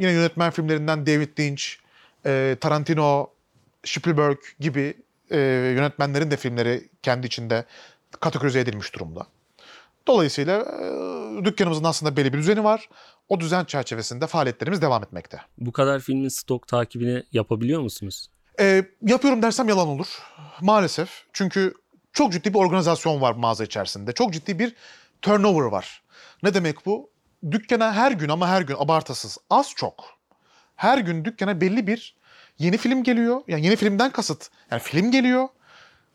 Yine 0.00 0.12
yönetmen 0.12 0.50
filmlerinden 0.50 1.06
David 1.06 1.38
Lynch, 1.38 1.64
e, 2.26 2.56
Tarantino, 2.60 3.30
Spielberg 3.84 4.38
gibi 4.60 4.94
e, 5.30 5.38
yönetmenlerin 5.76 6.30
de 6.30 6.36
filmleri 6.36 6.88
kendi 7.02 7.26
içinde 7.26 7.64
kategorize 8.20 8.60
edilmiş 8.60 8.94
durumda. 8.94 9.26
Dolayısıyla 10.06 10.60
e, 10.60 11.44
dükkanımızın 11.44 11.84
aslında 11.84 12.16
belli 12.16 12.32
bir 12.32 12.38
düzeni 12.38 12.64
var. 12.64 12.88
O 13.28 13.40
düzen 13.40 13.64
çerçevesinde 13.64 14.26
faaliyetlerimiz 14.26 14.82
devam 14.82 15.02
etmekte. 15.02 15.40
Bu 15.58 15.72
kadar 15.72 16.00
filmin 16.00 16.28
stok 16.28 16.68
takibini 16.68 17.22
yapabiliyor 17.32 17.80
musunuz? 17.80 18.30
E, 18.60 18.84
yapıyorum 19.02 19.42
dersem 19.42 19.68
yalan 19.68 19.88
olur. 19.88 20.22
Maalesef. 20.60 21.24
Çünkü 21.32 21.74
çok 22.12 22.32
ciddi 22.32 22.54
bir 22.54 22.58
organizasyon 22.58 23.20
var 23.20 23.32
mağaza 23.32 23.64
içerisinde. 23.64 24.12
Çok 24.12 24.32
ciddi 24.32 24.58
bir 24.58 24.74
turnover 25.22 25.64
var. 25.64 26.02
Ne 26.42 26.54
demek 26.54 26.86
bu? 26.86 27.10
Dükkana 27.50 27.92
her 27.92 28.12
gün 28.12 28.28
ama 28.28 28.48
her 28.48 28.62
gün 28.62 28.76
abartısız 28.78 29.38
az 29.50 29.72
çok. 29.76 30.04
Her 30.76 30.98
gün 30.98 31.24
dükkana 31.24 31.60
belli 31.60 31.86
bir 31.86 32.16
yeni 32.58 32.76
film 32.76 33.02
geliyor. 33.02 33.40
Yani 33.48 33.64
yeni 33.64 33.76
filmden 33.76 34.10
kasıt. 34.10 34.48
Yani 34.70 34.82
film 34.82 35.10
geliyor 35.10 35.48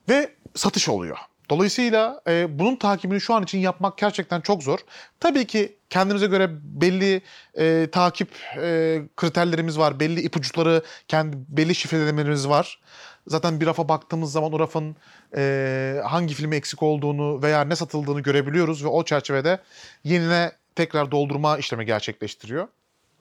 ve 0.09 0.29
satış 0.55 0.89
oluyor. 0.89 1.17
Dolayısıyla 1.49 2.21
e, 2.27 2.59
bunun 2.59 2.75
takibini 2.75 3.21
şu 3.21 3.33
an 3.33 3.43
için 3.43 3.57
yapmak 3.57 3.97
gerçekten 3.97 4.41
çok 4.41 4.63
zor. 4.63 4.79
Tabii 5.19 5.47
ki 5.47 5.77
kendimize 5.89 6.27
göre 6.27 6.49
belli 6.63 7.21
e, 7.57 7.87
takip 7.91 8.29
e, 8.57 9.01
kriterlerimiz 9.17 9.79
var. 9.79 9.99
Belli 9.99 10.21
ipuçları, 10.21 10.83
kendi 11.07 11.37
belli 11.47 11.75
şifrelerimiz 11.75 12.49
var. 12.49 12.79
Zaten 13.27 13.61
bir 13.61 13.65
rafa 13.65 13.89
baktığımız 13.89 14.31
zaman 14.31 14.53
o 14.53 14.59
rafın 14.59 14.95
e, 15.35 16.01
hangi 16.05 16.33
filmi 16.33 16.55
eksik 16.55 16.83
olduğunu 16.83 17.43
veya 17.43 17.61
ne 17.61 17.75
satıldığını 17.75 18.21
görebiliyoruz 18.21 18.83
ve 18.83 18.87
o 18.87 19.05
çerçevede 19.05 19.59
yenine 20.03 20.51
tekrar 20.75 21.11
doldurma 21.11 21.57
işlemi 21.57 21.85
gerçekleştiriyor 21.85 22.67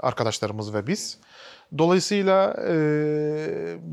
arkadaşlarımız 0.03 0.75
ve 0.75 0.87
biz. 0.87 1.19
Dolayısıyla 1.79 2.57
e, 2.69 2.75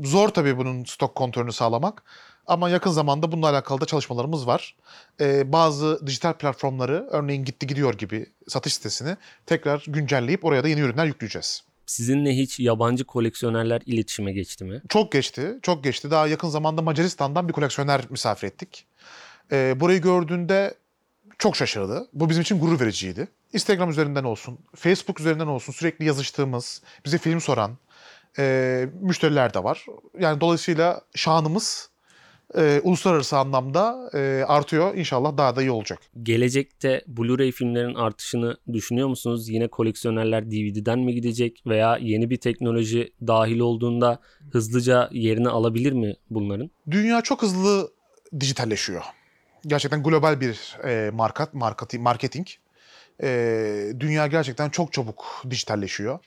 zor 0.04 0.28
tabii 0.28 0.56
bunun 0.56 0.84
stok 0.84 1.14
kontrolünü 1.14 1.52
sağlamak. 1.52 2.02
Ama 2.46 2.70
yakın 2.70 2.90
zamanda 2.90 3.32
bununla 3.32 3.48
alakalı 3.48 3.80
da 3.80 3.86
çalışmalarımız 3.86 4.46
var. 4.46 4.76
E, 5.20 5.52
bazı 5.52 6.06
dijital 6.06 6.32
platformları 6.32 7.08
örneğin 7.10 7.44
Gitti 7.44 7.66
Gidiyor 7.66 7.94
gibi 7.94 8.26
satış 8.48 8.74
sitesini 8.74 9.16
tekrar 9.46 9.84
güncelleyip 9.86 10.44
oraya 10.44 10.64
da 10.64 10.68
yeni 10.68 10.80
ürünler 10.80 11.06
yükleyeceğiz. 11.06 11.64
Sizinle 11.86 12.36
hiç 12.36 12.60
yabancı 12.60 13.04
koleksiyonerler 13.04 13.82
iletişime 13.86 14.32
geçti 14.32 14.64
mi? 14.64 14.82
Çok 14.88 15.12
geçti, 15.12 15.58
çok 15.62 15.84
geçti. 15.84 16.10
Daha 16.10 16.26
yakın 16.26 16.48
zamanda 16.48 16.82
Macaristan'dan 16.82 17.48
bir 17.48 17.52
koleksiyoner 17.52 18.00
misafir 18.10 18.46
ettik. 18.46 18.86
E, 19.52 19.80
burayı 19.80 20.00
gördüğünde 20.00 20.74
çok 21.40 21.56
şaşırdı. 21.56 22.08
Bu 22.12 22.28
bizim 22.28 22.42
için 22.42 22.60
gurur 22.60 22.80
vericiydi. 22.80 23.28
Instagram 23.52 23.90
üzerinden 23.90 24.24
olsun, 24.24 24.58
Facebook 24.74 25.20
üzerinden 25.20 25.46
olsun 25.46 25.72
sürekli 25.72 26.04
yazıştığımız, 26.04 26.82
bize 27.04 27.18
film 27.18 27.40
soran 27.40 27.78
e, 28.38 28.86
müşteriler 29.00 29.54
de 29.54 29.64
var. 29.64 29.86
Yani 30.18 30.40
dolayısıyla 30.40 31.00
şanımız 31.14 31.90
e, 32.56 32.80
uluslararası 32.84 33.38
anlamda 33.38 34.10
e, 34.14 34.44
artıyor. 34.48 34.94
İnşallah 34.94 35.36
daha 35.36 35.56
da 35.56 35.62
iyi 35.62 35.70
olacak. 35.70 35.98
Gelecekte 36.22 37.04
Blu-ray 37.08 37.52
filmlerin 37.52 37.94
artışını 37.94 38.56
düşünüyor 38.72 39.08
musunuz? 39.08 39.48
Yine 39.48 39.68
koleksiyonerler 39.68 40.50
DVD'den 40.50 40.98
mi 40.98 41.14
gidecek 41.14 41.62
veya 41.66 41.98
yeni 42.00 42.30
bir 42.30 42.36
teknoloji 42.36 43.12
dahil 43.26 43.58
olduğunda 43.58 44.20
hızlıca 44.52 45.08
yerini 45.12 45.48
alabilir 45.48 45.92
mi 45.92 46.14
bunların? 46.30 46.70
Dünya 46.90 47.22
çok 47.22 47.42
hızlı 47.42 47.90
dijitalleşiyor. 48.40 49.02
Gerçekten 49.66 50.02
global 50.02 50.40
bir 50.40 50.78
e, 50.84 51.10
markat, 51.10 51.54
marketing. 51.54 52.02
marketing. 52.02 52.46
E, 53.22 53.92
dünya 54.00 54.26
gerçekten 54.26 54.70
çok 54.70 54.92
çabuk 54.92 55.42
dijitalleşiyor. 55.50 56.18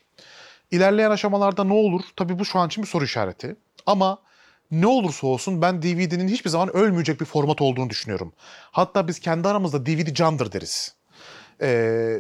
İlerleyen 0.72 1.12
aşamalarda 1.12 1.64
ne 1.64 1.74
olur? 1.74 2.02
Tabii 2.16 2.40
bu 2.40 2.46
şu 2.46 2.60
an 2.60 2.68
için 2.68 2.84
bir 2.84 2.88
soru 2.88 3.04
işareti. 3.04 3.56
Ama 3.86 4.20
ne 4.72 4.88
olursa 4.88 5.28
olsun 5.28 5.62
ben 5.62 5.82
DVD'nin 5.82 6.28
hiçbir 6.28 6.50
zaman 6.50 6.76
ölmeyecek 6.76 7.22
bir 7.22 7.26
format 7.26 7.62
olduğunu 7.62 7.90
düşünüyorum. 7.90 8.34
Hatta 8.72 9.08
biz 9.08 9.20
kendi 9.20 9.48
aramızda 9.48 9.86
DVD 9.86 10.14
candır 10.14 10.52
deriz. 10.52 10.96
Ee, 11.62 11.68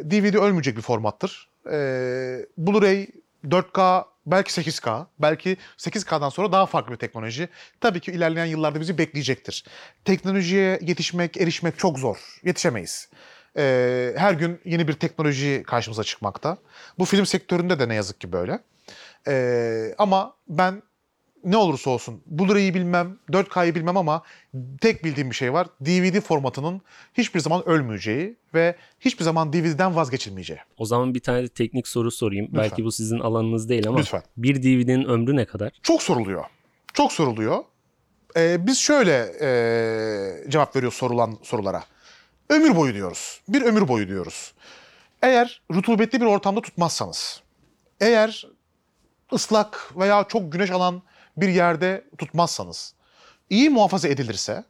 DVD 0.03 0.33
ölmeyecek 0.33 0.77
bir 0.77 0.81
formattır. 0.81 1.49
Ee, 1.65 1.71
Blu-ray 2.57 3.07
4K 3.47 4.05
belki 4.25 4.51
8K, 4.51 5.05
belki 5.19 5.57
8K'dan 5.77 6.29
sonra 6.29 6.51
daha 6.51 6.65
farklı 6.65 6.91
bir 6.91 6.97
teknoloji. 6.97 7.49
Tabii 7.81 7.99
ki 7.99 8.11
ilerleyen 8.11 8.45
yıllarda 8.45 8.79
bizi 8.81 8.97
bekleyecektir. 8.97 9.65
Teknolojiye 10.05 10.79
yetişmek, 10.81 11.37
erişmek 11.37 11.79
çok 11.79 11.99
zor. 11.99 12.17
Yetişemeyiz. 12.43 13.09
Ee, 13.57 14.13
her 14.17 14.33
gün 14.33 14.61
yeni 14.65 14.87
bir 14.87 14.93
teknoloji 14.93 15.63
karşımıza 15.67 16.03
çıkmakta. 16.03 16.57
Bu 16.99 17.05
film 17.05 17.25
sektöründe 17.25 17.79
de 17.79 17.89
ne 17.89 17.95
yazık 17.95 18.21
ki 18.21 18.31
böyle. 18.31 18.59
Ee, 19.27 19.95
ama 19.97 20.35
ben 20.47 20.81
ne 21.43 21.57
olursa 21.57 21.89
olsun 21.89 22.21
Blu-ray'i 22.25 22.73
bilmem, 22.73 23.17
4K'yı 23.31 23.75
bilmem 23.75 23.97
ama 23.97 24.23
tek 24.81 25.03
bildiğim 25.03 25.29
bir 25.29 25.35
şey 25.35 25.53
var. 25.53 25.67
DVD 25.81 26.21
formatının 26.21 26.81
hiçbir 27.13 27.39
zaman 27.39 27.69
ölmeyeceği 27.69 28.37
ve 28.53 28.75
hiçbir 28.99 29.23
zaman 29.23 29.53
DVD'den 29.53 29.95
vazgeçilmeyeceği. 29.95 30.59
O 30.77 30.85
zaman 30.85 31.13
bir 31.15 31.19
tane 31.19 31.43
de 31.43 31.47
teknik 31.47 31.87
soru 31.87 32.11
sorayım. 32.11 32.45
Lütfen. 32.45 32.61
Belki 32.61 32.83
bu 32.83 32.91
sizin 32.91 33.19
alanınız 33.19 33.69
değil 33.69 33.87
ama 33.87 33.99
Lütfen. 33.99 34.23
bir 34.37 34.63
DVD'nin 34.63 35.05
ömrü 35.05 35.35
ne 35.35 35.45
kadar? 35.45 35.71
Çok 35.83 36.03
soruluyor. 36.03 36.43
Çok 36.93 37.11
soruluyor. 37.11 37.63
Ee, 38.37 38.67
biz 38.67 38.77
şöyle 38.77 39.33
e, 39.41 40.49
cevap 40.49 40.75
veriyoruz 40.75 40.97
sorulan 40.97 41.37
sorulara. 41.43 41.83
Ömür 42.49 42.75
boyu 42.75 42.93
diyoruz. 42.93 43.41
Bir 43.47 43.61
ömür 43.61 43.87
boyu 43.87 44.07
diyoruz. 44.07 44.53
Eğer 45.21 45.61
rutubetli 45.73 46.21
bir 46.21 46.25
ortamda 46.25 46.61
tutmazsanız, 46.61 47.41
eğer 48.01 48.47
ıslak 49.33 49.91
veya 49.97 50.23
çok 50.23 50.51
güneş 50.51 50.71
alan 50.71 51.01
bir 51.37 51.47
yerde 51.49 52.05
tutmazsanız, 52.17 52.93
iyi 53.49 53.69
muhafaza 53.69 54.07
edilirse, 54.07 54.63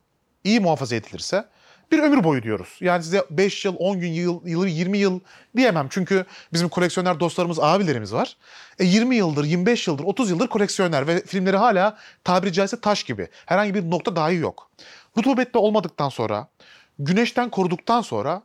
iyi 0.44 0.60
muhafaza 0.60 0.96
edilirse 0.96 1.46
bir 1.92 2.00
ömür 2.00 2.24
boyu 2.24 2.44
diyoruz. 2.44 2.78
Yani 2.82 3.04
size 3.04 3.26
5 3.30 3.66
yıl, 3.66 3.76
10 3.80 4.00
gün, 4.00 4.12
yıl, 4.12 4.48
yıl, 4.48 4.68
20 4.68 4.98
yıl 4.98 5.20
diyemem. 5.58 5.88
Çünkü 5.90 6.26
bizim 6.54 6.70
koleksiyoner 6.70 7.20
dostlarımız, 7.20 7.60
abilerimiz 7.60 8.14
var. 8.14 8.38
E 8.80 8.86
20 8.86 9.16
yıldır, 9.16 9.44
25 9.44 9.88
yıldır, 9.88 10.04
30 10.04 10.30
yıldır 10.30 10.48
koleksiyoner 10.48 11.08
ve 11.08 11.24
filmleri 11.26 11.58
hala 11.58 11.98
tabiri 12.24 12.54
caizse 12.54 12.82
taş 12.82 13.04
gibi. 13.04 13.28
Herhangi 13.46 13.74
bir 13.74 13.92
nokta 13.92 14.16
dahi 14.16 14.36
yok. 14.36 14.72
Rutubetli 15.18 15.58
olmadıktan 15.58 16.10
sonra, 16.10 16.48
güneşten 17.00 17.50
koruduktan 17.50 18.02
sonra 18.02 18.44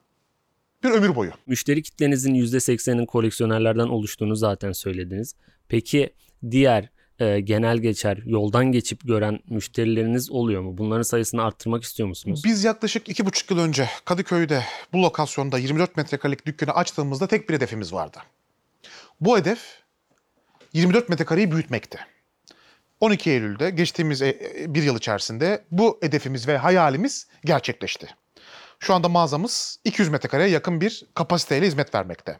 bir 0.84 0.90
ömür 0.90 1.14
boyu. 1.14 1.32
Müşteri 1.46 1.82
kitlenizin 1.82 2.34
%80'inin 2.34 3.06
koleksiyonerlerden 3.06 3.88
oluştuğunu 3.88 4.36
zaten 4.36 4.72
söylediniz. 4.72 5.34
Peki 5.68 6.14
diğer 6.50 6.88
e, 7.18 7.40
genel 7.40 7.78
geçer, 7.78 8.18
yoldan 8.24 8.72
geçip 8.72 9.00
gören 9.04 9.40
müşterileriniz 9.48 10.30
oluyor 10.30 10.62
mu? 10.62 10.78
Bunların 10.78 11.02
sayısını 11.02 11.42
arttırmak 11.42 11.82
istiyor 11.82 12.08
musunuz? 12.08 12.42
Biz 12.44 12.64
yaklaşık 12.64 13.08
iki 13.08 13.26
buçuk 13.26 13.50
yıl 13.50 13.58
önce 13.58 13.88
Kadıköy'de 14.04 14.62
bu 14.92 15.02
lokasyonda 15.02 15.58
24 15.58 15.96
metrekarelik 15.96 16.46
dükkanı 16.46 16.70
açtığımızda 16.70 17.26
tek 17.26 17.48
bir 17.48 17.54
hedefimiz 17.54 17.92
vardı. 17.92 18.18
Bu 19.20 19.38
hedef 19.38 19.60
24 20.72 21.08
metrekareyi 21.08 21.52
büyütmekti. 21.52 21.98
12 23.00 23.30
Eylül'de 23.30 23.70
geçtiğimiz 23.70 24.22
e- 24.22 24.28
e, 24.60 24.74
bir 24.74 24.82
yıl 24.82 24.96
içerisinde 24.96 25.64
bu 25.70 25.98
hedefimiz 26.02 26.48
ve 26.48 26.58
hayalimiz 26.58 27.26
gerçekleşti. 27.44 28.06
Şu 28.78 28.94
anda 28.94 29.08
mağazamız 29.08 29.80
200 29.84 30.08
metrekareye 30.08 30.48
yakın 30.48 30.80
bir 30.80 31.06
kapasiteyle 31.14 31.66
hizmet 31.66 31.94
vermekte. 31.94 32.38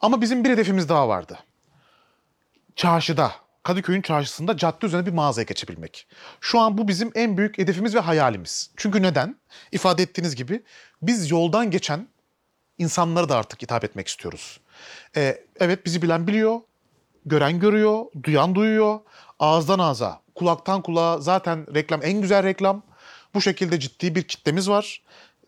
Ama 0.00 0.20
bizim 0.20 0.44
bir 0.44 0.50
hedefimiz 0.50 0.88
daha 0.88 1.08
vardı. 1.08 1.38
Çarşıda, 2.76 3.32
Kadıköy'ün 3.68 4.02
çarşısında 4.02 4.56
cadde 4.56 4.86
üzerine 4.86 5.06
bir 5.06 5.12
mağazaya 5.12 5.44
geçebilmek. 5.44 6.06
Şu 6.40 6.58
an 6.58 6.78
bu 6.78 6.88
bizim 6.88 7.10
en 7.14 7.36
büyük 7.36 7.58
hedefimiz 7.58 7.94
ve 7.94 8.00
hayalimiz. 8.00 8.70
Çünkü 8.76 9.02
neden? 9.02 9.36
İfade 9.72 10.02
ettiğiniz 10.02 10.36
gibi 10.36 10.62
biz 11.02 11.30
yoldan 11.30 11.70
geçen 11.70 12.08
insanlara 12.78 13.28
da 13.28 13.36
artık 13.36 13.62
hitap 13.62 13.84
etmek 13.84 14.08
istiyoruz. 14.08 14.60
Ee, 15.16 15.44
evet 15.60 15.86
bizi 15.86 16.02
bilen 16.02 16.26
biliyor, 16.26 16.60
gören 17.26 17.60
görüyor, 17.60 18.04
duyan 18.22 18.54
duyuyor. 18.54 19.00
Ağızdan 19.38 19.78
ağza, 19.78 20.20
kulaktan 20.34 20.82
kulağa 20.82 21.18
zaten 21.18 21.74
reklam 21.74 22.00
en 22.02 22.20
güzel 22.20 22.42
reklam. 22.42 22.82
Bu 23.34 23.40
şekilde 23.40 23.80
ciddi 23.80 24.14
bir 24.14 24.22
kitlemiz 24.22 24.68
var. 24.68 25.02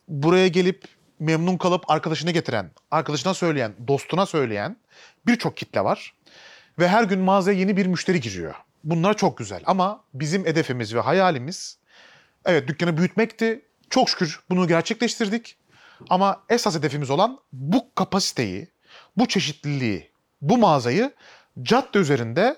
Buraya 0.08 0.48
gelip 0.48 0.84
memnun 1.18 1.56
kalıp 1.56 1.90
arkadaşını 1.90 2.30
getiren, 2.30 2.70
arkadaşına 2.90 3.34
söyleyen, 3.34 3.74
dostuna 3.88 4.26
söyleyen 4.26 4.76
birçok 5.26 5.56
kitle 5.56 5.84
var. 5.84 6.14
Ve 6.78 6.88
her 6.88 7.04
gün 7.04 7.20
mağazaya 7.20 7.58
yeni 7.58 7.76
bir 7.76 7.86
müşteri 7.86 8.20
giriyor. 8.20 8.54
Bunlar 8.84 9.16
çok 9.16 9.38
güzel 9.38 9.62
ama 9.66 10.04
bizim 10.14 10.44
hedefimiz 10.46 10.94
ve 10.94 11.00
hayalimiz 11.00 11.78
evet 12.44 12.68
dükkanı 12.68 12.96
büyütmekti. 12.96 13.64
Çok 13.90 14.08
şükür 14.08 14.40
bunu 14.50 14.68
gerçekleştirdik. 14.68 15.56
Ama 16.10 16.42
esas 16.48 16.74
hedefimiz 16.74 17.10
olan 17.10 17.38
bu 17.52 17.94
kapasiteyi, 17.94 18.68
bu 19.16 19.28
çeşitliliği, 19.28 20.10
bu 20.42 20.58
mağazayı 20.58 21.12
cadde 21.62 21.98
üzerinde 21.98 22.56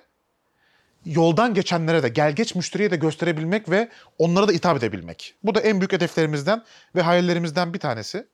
yoldan 1.05 1.55
geçenlere 1.55 2.03
de, 2.03 2.09
gel 2.09 2.33
geç 2.33 2.55
müşteriye 2.55 2.90
de 2.90 2.96
gösterebilmek 2.96 3.70
ve 3.70 3.88
onlara 4.18 4.48
da 4.48 4.53
hitap 4.53 4.77
edebilmek. 4.77 5.35
Bu 5.42 5.55
da 5.55 5.61
en 5.61 5.81
büyük 5.81 5.92
hedeflerimizden 5.92 6.62
ve 6.96 7.03
hayallerimizden 7.03 7.75
bir 7.75 7.79
tanesi. 7.79 8.27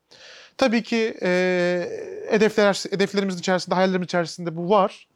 Tabii 0.57 0.83
ki 0.83 1.17
e, 1.23 1.89
hedefler, 2.31 2.85
hedeflerimizin 2.91 3.41
içerisinde, 3.41 3.75
hayallerimizin 3.75 4.05
içerisinde 4.07 4.57
bu 4.57 4.71
var. 4.71 5.09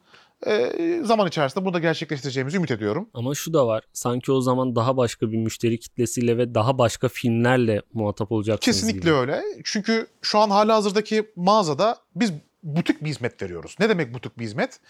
E, 0.47 1.01
zaman 1.05 1.29
içerisinde 1.29 1.65
bunu 1.65 1.75
da 1.75 1.79
gerçekleştireceğimizi 1.79 2.57
ümit 2.57 2.71
ediyorum. 2.71 3.09
Ama 3.15 3.35
şu 3.35 3.53
da 3.53 3.67
var. 3.67 3.85
Sanki 3.93 4.33
o 4.33 4.41
zaman 4.41 4.77
daha 4.77 4.97
başka 4.97 5.33
bir 5.33 5.37
müşteri 5.37 5.81
kitlesiyle 5.81 6.39
ve 6.39 6.55
daha 6.55 6.79
başka 6.79 7.09
filmlerle 7.09 7.83
muhatap 7.93 8.33
olacaksınız 8.33 8.77
Kesinlikle 8.77 9.01
gibi. 9.01 9.13
öyle. 9.13 9.43
Çünkü 9.65 10.07
şu 10.23 10.39
an 10.39 10.51
hala 10.51 10.75
hazırdaki 10.75 11.33
mağazada 11.37 11.97
biz 12.17 12.33
butik 12.63 13.05
bir 13.05 13.09
hizmet 13.11 13.43
veriyoruz. 13.43 13.77
Ne 13.81 13.89
demek 13.89 14.15
butik 14.15 14.39
bir 14.39 14.45
hizmet? 14.45 14.81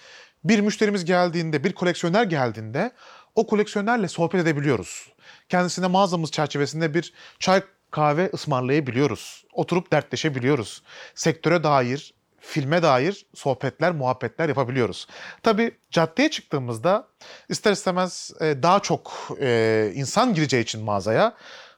Bir 0.45 0.61
müşterimiz 0.61 1.05
geldiğinde, 1.05 1.65
bir 1.65 1.73
koleksiyoner 1.73 2.25
geldiğinde 2.25 2.93
o 3.35 3.47
koleksiyonerle 3.47 4.09
sohbet 4.09 4.41
edebiliyoruz. 4.41 5.09
Kendisine 5.49 5.87
mağazamız 5.87 6.31
çerçevesinde 6.31 6.95
bir 6.95 7.13
çay 7.39 7.63
kahve 7.91 8.31
ısmarlayabiliyoruz. 8.35 9.45
Oturup 9.53 9.93
dertleşebiliyoruz. 9.93 10.83
Sektöre 11.15 11.65
dair, 11.65 12.15
filme 12.43 12.83
dair 12.83 13.27
sohbetler, 13.35 13.93
muhabbetler 13.93 14.49
yapabiliyoruz. 14.49 15.07
Tabii 15.43 15.73
caddeye 15.91 16.31
çıktığımızda 16.31 17.09
ister 17.49 17.73
istemez 17.73 18.33
e, 18.41 18.63
daha 18.63 18.81
çok 18.81 19.29
e, 19.41 19.93
insan 19.95 20.35
gireceği 20.35 20.63
için 20.63 20.83
mağazaya 20.83 21.35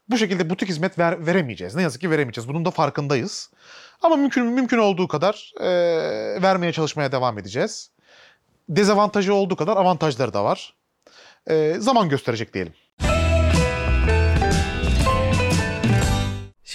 bu 0.09 0.18
şekilde 0.18 0.50
butik 0.50 0.68
hizmet 0.68 0.98
ver, 0.98 1.27
veremeyeceğiz. 1.27 1.74
Ne 1.74 1.83
yazık 1.83 2.00
ki 2.00 2.11
veremeyeceğiz. 2.11 2.48
Bunun 2.48 2.64
da 2.64 2.70
farkındayız. 2.70 3.50
Ama 4.03 4.16
mümkün 4.16 4.46
mümkün 4.46 4.79
olduğu 4.79 5.09
kadar 5.09 5.53
e, 5.61 5.68
vermeye 6.42 6.72
çalışmaya 6.72 7.12
devam 7.12 7.38
edeceğiz. 7.38 7.90
Dezavantajı 8.68 9.35
olduğu 9.35 9.57
kadar 9.57 9.77
avantajları 9.77 10.33
da 10.33 10.44
var. 10.44 10.74
E, 11.46 11.77
zaman 11.79 12.09
gösterecek 12.09 12.55
diyelim. 12.55 12.74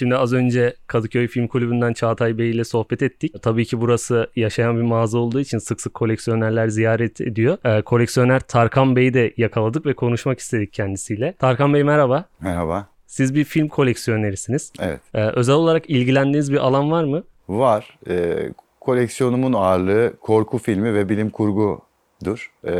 Şimdi 0.00 0.16
az 0.16 0.32
önce 0.32 0.74
Kadıköy 0.86 1.26
Film 1.26 1.48
Kulübü'nden 1.48 1.92
Çağatay 1.92 2.38
Bey 2.38 2.50
ile 2.50 2.64
sohbet 2.64 3.02
ettik. 3.02 3.42
Tabii 3.42 3.64
ki 3.64 3.80
burası 3.80 4.30
yaşayan 4.36 4.76
bir 4.76 4.82
mağaza 4.82 5.18
olduğu 5.18 5.40
için 5.40 5.58
sık 5.58 5.80
sık 5.80 5.94
koleksiyonerler 5.94 6.68
ziyaret 6.68 7.20
ediyor. 7.20 7.58
Ee, 7.64 7.82
koleksiyoner 7.82 8.40
Tarkan 8.40 8.96
Bey'i 8.96 9.14
de 9.14 9.34
yakaladık 9.36 9.86
ve 9.86 9.94
konuşmak 9.94 10.38
istedik 10.38 10.72
kendisiyle. 10.72 11.34
Tarkan 11.38 11.74
Bey 11.74 11.84
merhaba. 11.84 12.24
Merhaba. 12.40 12.86
Siz 13.06 13.34
bir 13.34 13.44
film 13.44 13.68
koleksiyonerisiniz. 13.68 14.72
Evet. 14.80 15.00
Ee, 15.14 15.24
özel 15.24 15.54
olarak 15.54 15.90
ilgilendiğiniz 15.90 16.52
bir 16.52 16.58
alan 16.58 16.90
var 16.90 17.04
mı? 17.04 17.22
Var. 17.48 17.98
Ee, 18.08 18.52
koleksiyonumun 18.80 19.52
ağırlığı 19.52 20.12
korku 20.20 20.58
filmi 20.58 20.94
ve 20.94 21.08
bilim 21.08 21.30
kurgudur. 21.30 22.52
Ee, 22.64 22.72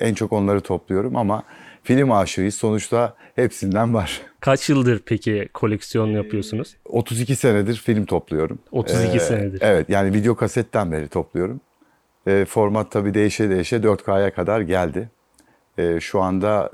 en 0.00 0.14
çok 0.14 0.32
onları 0.32 0.60
topluyorum 0.60 1.16
ama 1.16 1.42
film 1.88 2.12
aşığıyız. 2.12 2.54
Sonuçta 2.54 3.14
hepsinden 3.36 3.94
var. 3.94 4.20
Kaç 4.40 4.68
yıldır 4.70 5.02
peki 5.06 5.48
koleksiyon 5.54 6.06
yapıyorsunuz? 6.06 6.76
32 6.84 7.36
senedir 7.36 7.76
film 7.76 8.04
topluyorum. 8.04 8.58
32 8.72 9.16
Ee, 9.16 9.20
senedir. 9.20 9.58
Evet 9.62 9.88
yani 9.90 10.12
video 10.12 10.34
kasetten 10.36 10.92
beri 10.92 11.08
topluyorum. 11.08 11.60
Ee, 12.26 12.44
format 12.48 12.90
tabii 12.90 13.14
değişe 13.14 13.50
değişe 13.50 13.76
4K'ya 13.76 14.34
kadar 14.34 14.60
geldi. 14.60 15.10
Ee, 15.78 16.00
şu 16.00 16.20
anda 16.20 16.70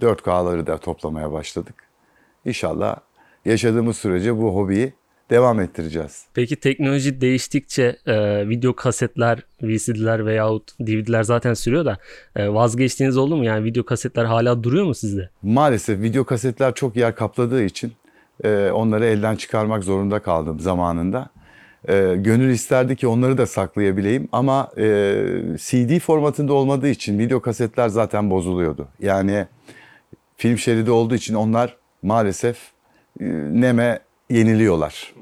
4K'ları 0.00 0.66
da 0.66 0.78
toplamaya 0.78 1.32
başladık. 1.32 1.74
İnşallah 2.44 2.96
yaşadığımız 3.44 3.96
sürece 3.96 4.36
bu 4.36 4.54
hobiyi 4.54 4.92
devam 5.30 5.60
ettireceğiz. 5.60 6.24
Peki 6.34 6.56
teknoloji 6.56 7.20
değiştikçe 7.20 7.96
e, 8.06 8.48
video 8.48 8.76
kasetler, 8.76 9.38
VCD'ler 9.62 10.26
veyahut 10.26 10.78
DVD'ler 10.80 11.22
zaten 11.22 11.54
sürüyor 11.54 11.84
da 11.84 11.98
e, 12.36 12.48
vazgeçtiğiniz 12.48 13.16
oldu 13.16 13.36
mu? 13.36 13.44
Yani 13.44 13.64
video 13.64 13.84
kasetler 13.84 14.24
hala 14.24 14.62
duruyor 14.62 14.84
mu 14.84 14.94
sizde? 14.94 15.30
Maalesef 15.42 16.00
video 16.00 16.24
kasetler 16.24 16.74
çok 16.74 16.96
yer 16.96 17.14
kapladığı 17.14 17.62
için 17.64 17.92
e, 18.44 18.70
onları 18.70 19.04
elden 19.04 19.36
çıkarmak 19.36 19.84
zorunda 19.84 20.18
kaldım 20.18 20.60
zamanında. 20.60 21.28
E, 21.88 22.14
gönül 22.16 22.50
isterdi 22.50 22.96
ki 22.96 23.06
onları 23.06 23.38
da 23.38 23.46
saklayabileyim 23.46 24.28
ama 24.32 24.70
e, 24.78 24.82
CD 25.56 25.98
formatında 25.98 26.52
olmadığı 26.52 26.88
için 26.88 27.18
video 27.18 27.40
kasetler 27.40 27.88
zaten 27.88 28.30
bozuluyordu. 28.30 28.88
Yani 29.00 29.46
film 30.36 30.58
şeridi 30.58 30.90
olduğu 30.90 31.14
için 31.14 31.34
onlar 31.34 31.76
maalesef 32.02 32.56
e, 33.20 33.24
neme 33.50 33.98
yeniliyorlar. 34.30 35.14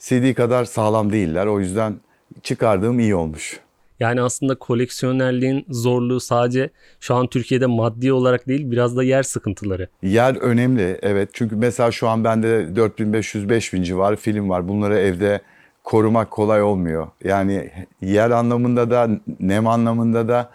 CD 0.00 0.34
kadar 0.34 0.64
sağlam 0.64 1.12
değiller 1.12 1.46
o 1.46 1.60
yüzden 1.60 1.94
çıkardığım 2.42 3.00
iyi 3.00 3.14
olmuş. 3.14 3.60
Yani 4.00 4.22
aslında 4.22 4.54
koleksiyonerliğin 4.54 5.66
zorluğu 5.68 6.20
sadece 6.20 6.70
şu 7.00 7.14
an 7.14 7.26
Türkiye'de 7.26 7.66
maddi 7.66 8.12
olarak 8.12 8.48
değil 8.48 8.70
biraz 8.70 8.96
da 8.96 9.02
yer 9.02 9.22
sıkıntıları. 9.22 9.88
Yer 10.02 10.36
önemli 10.36 10.98
evet 11.02 11.28
çünkü 11.32 11.56
mesela 11.56 11.90
şu 11.90 12.08
an 12.08 12.24
bende 12.24 12.62
4500-5000 12.76 13.82
civarı 13.84 14.16
film 14.16 14.48
var. 14.48 14.68
Bunları 14.68 14.98
evde 14.98 15.40
korumak 15.84 16.30
kolay 16.30 16.62
olmuyor. 16.62 17.08
Yani 17.24 17.70
yer 18.00 18.30
anlamında 18.30 18.90
da 18.90 19.08
nem 19.40 19.66
anlamında 19.66 20.28
da 20.28 20.50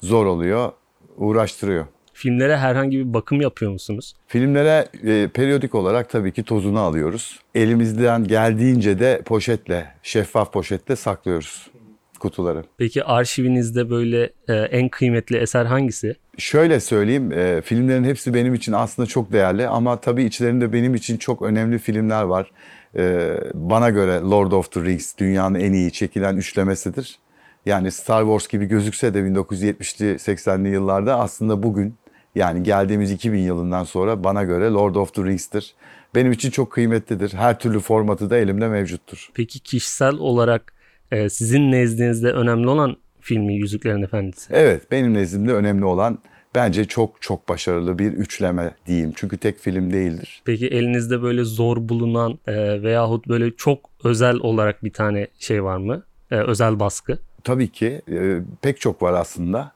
zor 0.00 0.26
oluyor, 0.26 0.72
uğraştırıyor. 1.16 1.86
Filmlere 2.20 2.56
herhangi 2.56 2.98
bir 2.98 3.14
bakım 3.14 3.40
yapıyor 3.40 3.72
musunuz? 3.72 4.14
Filmlere 4.26 4.88
e, 5.04 5.28
periyodik 5.28 5.74
olarak 5.74 6.10
tabii 6.10 6.32
ki 6.32 6.42
tozunu 6.42 6.78
alıyoruz. 6.78 7.40
Elimizden 7.54 8.24
geldiğince 8.24 8.98
de 8.98 9.22
poşetle, 9.24 9.86
şeffaf 10.02 10.52
poşetle 10.52 10.96
saklıyoruz 10.96 11.70
kutuları. 12.18 12.64
Peki 12.78 13.04
arşivinizde 13.04 13.90
böyle 13.90 14.30
e, 14.48 14.54
en 14.54 14.88
kıymetli 14.88 15.36
eser 15.36 15.64
hangisi? 15.64 16.16
Şöyle 16.38 16.80
söyleyeyim, 16.80 17.32
e, 17.32 17.62
filmlerin 17.62 18.04
hepsi 18.04 18.34
benim 18.34 18.54
için 18.54 18.72
aslında 18.72 19.06
çok 19.06 19.32
değerli 19.32 19.68
ama 19.68 20.00
tabii 20.00 20.24
içlerinde 20.24 20.72
benim 20.72 20.94
için 20.94 21.16
çok 21.16 21.42
önemli 21.42 21.78
filmler 21.78 22.22
var. 22.22 22.50
E, 22.96 23.34
bana 23.54 23.90
göre 23.90 24.20
Lord 24.20 24.52
of 24.52 24.72
the 24.72 24.80
Rings 24.80 25.18
dünyanın 25.18 25.60
en 25.60 25.72
iyi 25.72 25.92
çekilen 25.92 26.36
üçlemesidir. 26.36 27.18
Yani 27.66 27.90
Star 27.90 28.22
Wars 28.22 28.48
gibi 28.48 28.66
gözükse 28.66 29.14
de 29.14 29.18
1970'li 29.18 30.14
80'li 30.14 30.68
yıllarda 30.68 31.18
aslında 31.18 31.62
bugün 31.62 31.94
yani 32.34 32.62
geldiğimiz 32.62 33.10
2000 33.12 33.38
yılından 33.38 33.84
sonra 33.84 34.24
bana 34.24 34.44
göre 34.44 34.70
Lord 34.70 34.94
of 34.94 35.14
the 35.14 35.24
Rings'tir. 35.24 35.74
Benim 36.14 36.32
için 36.32 36.50
çok 36.50 36.72
kıymetlidir. 36.72 37.32
Her 37.32 37.58
türlü 37.58 37.80
formatı 37.80 38.30
da 38.30 38.36
elimde 38.36 38.68
mevcuttur. 38.68 39.30
Peki 39.34 39.60
kişisel 39.60 40.14
olarak 40.14 40.72
e, 41.10 41.28
sizin 41.28 41.72
nezdinizde 41.72 42.32
önemli 42.32 42.68
olan 42.68 42.96
filmi 43.20 43.54
Yüzüklerin 43.54 44.02
Efendisi? 44.02 44.52
Evet, 44.54 44.90
benim 44.90 45.14
nezdimde 45.14 45.52
önemli 45.52 45.84
olan 45.84 46.18
bence 46.54 46.84
çok 46.84 47.22
çok 47.22 47.48
başarılı 47.48 47.98
bir 47.98 48.12
üçleme 48.12 48.74
diyeyim. 48.86 49.12
Çünkü 49.16 49.36
tek 49.36 49.58
film 49.58 49.92
değildir. 49.92 50.42
Peki 50.44 50.68
elinizde 50.68 51.22
böyle 51.22 51.44
zor 51.44 51.88
bulunan 51.88 52.38
e, 52.46 52.82
veyahut 52.82 53.28
böyle 53.28 53.56
çok 53.56 53.90
özel 54.04 54.36
olarak 54.36 54.84
bir 54.84 54.92
tane 54.92 55.26
şey 55.38 55.64
var 55.64 55.76
mı? 55.76 56.02
E, 56.30 56.36
özel 56.36 56.80
baskı. 56.80 57.18
Tabii 57.44 57.68
ki 57.68 58.02
e, 58.12 58.38
pek 58.62 58.80
çok 58.80 59.02
var 59.02 59.12
aslında. 59.12 59.72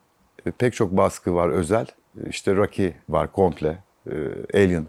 E, 0.46 0.50
pek 0.50 0.74
çok 0.74 0.96
baskı 0.96 1.34
var 1.34 1.48
özel. 1.48 1.86
E, 2.16 2.29
İşte 2.29 2.57
Rocky 2.57 2.92
var 3.09 3.33
komple. 3.33 3.79
E, 4.07 4.14
Alien. 4.55 4.87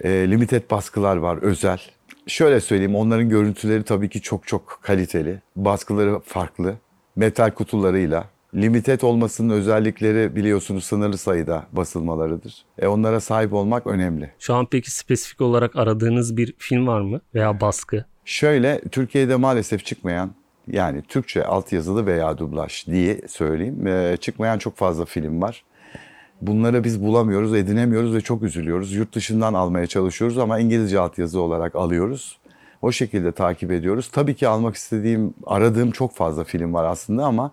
E, 0.00 0.10
limited 0.10 0.70
baskılar 0.70 1.16
var 1.16 1.38
özel. 1.42 1.80
Şöyle 2.26 2.60
söyleyeyim 2.60 2.96
onların 2.96 3.28
görüntüleri 3.28 3.82
tabii 3.82 4.08
ki 4.08 4.20
çok 4.20 4.46
çok 4.46 4.78
kaliteli. 4.82 5.40
Baskıları 5.56 6.20
farklı. 6.20 6.74
Metal 7.16 7.50
kutularıyla. 7.50 8.24
Limited 8.54 9.00
olmasının 9.00 9.54
özellikleri 9.54 10.36
biliyorsunuz 10.36 10.84
sınırlı 10.84 11.18
sayıda 11.18 11.66
basılmalarıdır. 11.72 12.64
E 12.78 12.86
onlara 12.86 13.20
sahip 13.20 13.52
olmak 13.52 13.86
önemli. 13.86 14.30
Şu 14.38 14.54
an 14.54 14.66
peki 14.70 14.90
spesifik 14.90 15.40
olarak 15.40 15.76
aradığınız 15.76 16.36
bir 16.36 16.54
film 16.58 16.86
var 16.86 17.00
mı? 17.00 17.20
Veya 17.34 17.60
baskı? 17.60 18.04
Şöyle 18.24 18.80
Türkiye'de 18.80 19.36
maalesef 19.36 19.84
çıkmayan 19.84 20.30
yani 20.68 21.02
Türkçe 21.02 21.44
altyazılı 21.44 22.06
veya 22.06 22.38
dublaj 22.38 22.86
diye 22.86 23.20
söyleyeyim. 23.28 23.86
Ee, 23.86 24.16
çıkmayan 24.20 24.58
çok 24.58 24.76
fazla 24.76 25.04
film 25.04 25.42
var. 25.42 25.64
Bunları 26.40 26.84
biz 26.84 27.02
bulamıyoruz, 27.02 27.54
edinemiyoruz 27.54 28.14
ve 28.14 28.20
çok 28.20 28.42
üzülüyoruz. 28.42 28.92
Yurt 28.92 29.14
dışından 29.14 29.54
almaya 29.54 29.86
çalışıyoruz 29.86 30.38
ama 30.38 30.58
İngilizce 30.58 31.00
altyazı 31.00 31.40
olarak 31.40 31.76
alıyoruz. 31.76 32.38
O 32.82 32.92
şekilde 32.92 33.32
takip 33.32 33.72
ediyoruz. 33.72 34.08
Tabii 34.12 34.34
ki 34.34 34.48
almak 34.48 34.76
istediğim, 34.76 35.34
aradığım 35.46 35.90
çok 35.90 36.14
fazla 36.14 36.44
film 36.44 36.74
var 36.74 36.84
aslında 36.84 37.24
ama 37.24 37.52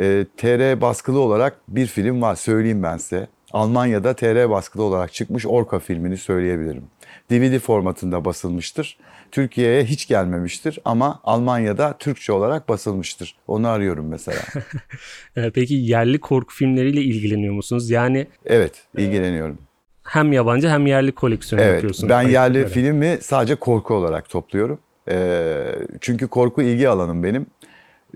e, 0.00 0.26
TR 0.36 0.80
baskılı 0.80 1.20
olarak 1.20 1.56
bir 1.68 1.86
film 1.86 2.22
var 2.22 2.34
söyleyeyim 2.34 2.82
ben 2.82 2.96
size. 2.96 3.28
Almanya'da 3.52 4.14
TR 4.14 4.50
baskılı 4.50 4.82
olarak 4.82 5.12
çıkmış 5.12 5.46
Orka 5.46 5.78
filmini 5.78 6.16
söyleyebilirim. 6.16 6.84
DVD 7.30 7.58
formatında 7.58 8.24
basılmıştır. 8.24 8.98
Türkiye'ye 9.32 9.84
hiç 9.84 10.08
gelmemiştir 10.08 10.78
ama 10.84 11.20
Almanya'da 11.24 11.96
Türkçe 11.98 12.32
olarak 12.32 12.68
basılmıştır. 12.68 13.36
Onu 13.48 13.68
arıyorum 13.68 14.08
mesela. 14.08 14.40
E, 15.36 15.50
peki 15.50 15.74
yerli 15.74 16.20
korku 16.20 16.54
filmleriyle 16.54 17.00
ilgileniyor 17.02 17.54
musunuz? 17.54 17.90
Yani 17.90 18.26
Evet, 18.46 18.82
ilgileniyorum. 18.96 19.58
hem 20.02 20.32
yabancı 20.32 20.68
hem 20.68 20.86
yerli 20.86 21.12
koleksiyon 21.12 21.62
Evet, 21.62 21.72
yapıyorsunuz. 21.74 22.10
ben 22.10 22.22
yerli 22.22 22.56
Ayıplara. 22.58 22.74
filmi 22.74 23.18
sadece 23.22 23.54
korku 23.54 23.94
olarak 23.94 24.28
topluyorum. 24.28 24.78
Ee, 25.08 25.74
çünkü 26.00 26.28
korku 26.28 26.62
ilgi 26.62 26.88
alanım 26.88 27.22
benim. 27.22 27.46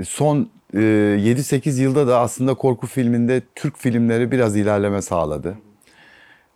Son 0.04 0.50
e, 0.74 0.78
7-8 0.78 1.80
yılda 1.82 2.06
da 2.06 2.20
aslında 2.20 2.54
korku 2.54 2.86
filminde 2.86 3.42
Türk 3.54 3.78
filmleri 3.78 4.30
biraz 4.30 4.56
ilerleme 4.56 5.02
sağladı. 5.02 5.54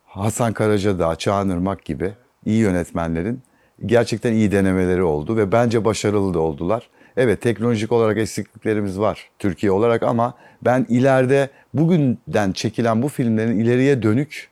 Hasan 0.07 0.53
Karacadağ, 0.53 1.17
Çağan 1.17 1.51
Irmak 1.51 1.85
gibi 1.85 2.13
iyi 2.47 2.59
yönetmenlerin 2.61 3.41
gerçekten 3.87 4.33
iyi 4.33 4.53
denemeleri 4.53 5.03
oldu 5.03 5.37
ve 5.37 5.53
bence 5.53 5.85
başarılı 5.85 6.35
da 6.35 6.39
oldular. 6.39 6.89
Evet 7.17 7.41
teknolojik 7.41 7.93
olarak 7.93 8.19
eksikliklerimiz 8.19 8.99
var 8.99 9.31
Türkiye 9.39 9.73
olarak 9.73 10.03
ama 10.03 10.35
ben 10.63 10.87
ileride 10.89 11.51
bugünden 11.75 12.53
çekilen 12.53 13.03
bu 13.03 13.09
filmlerin 13.09 13.59
ileriye 13.59 14.03
dönük 14.03 14.49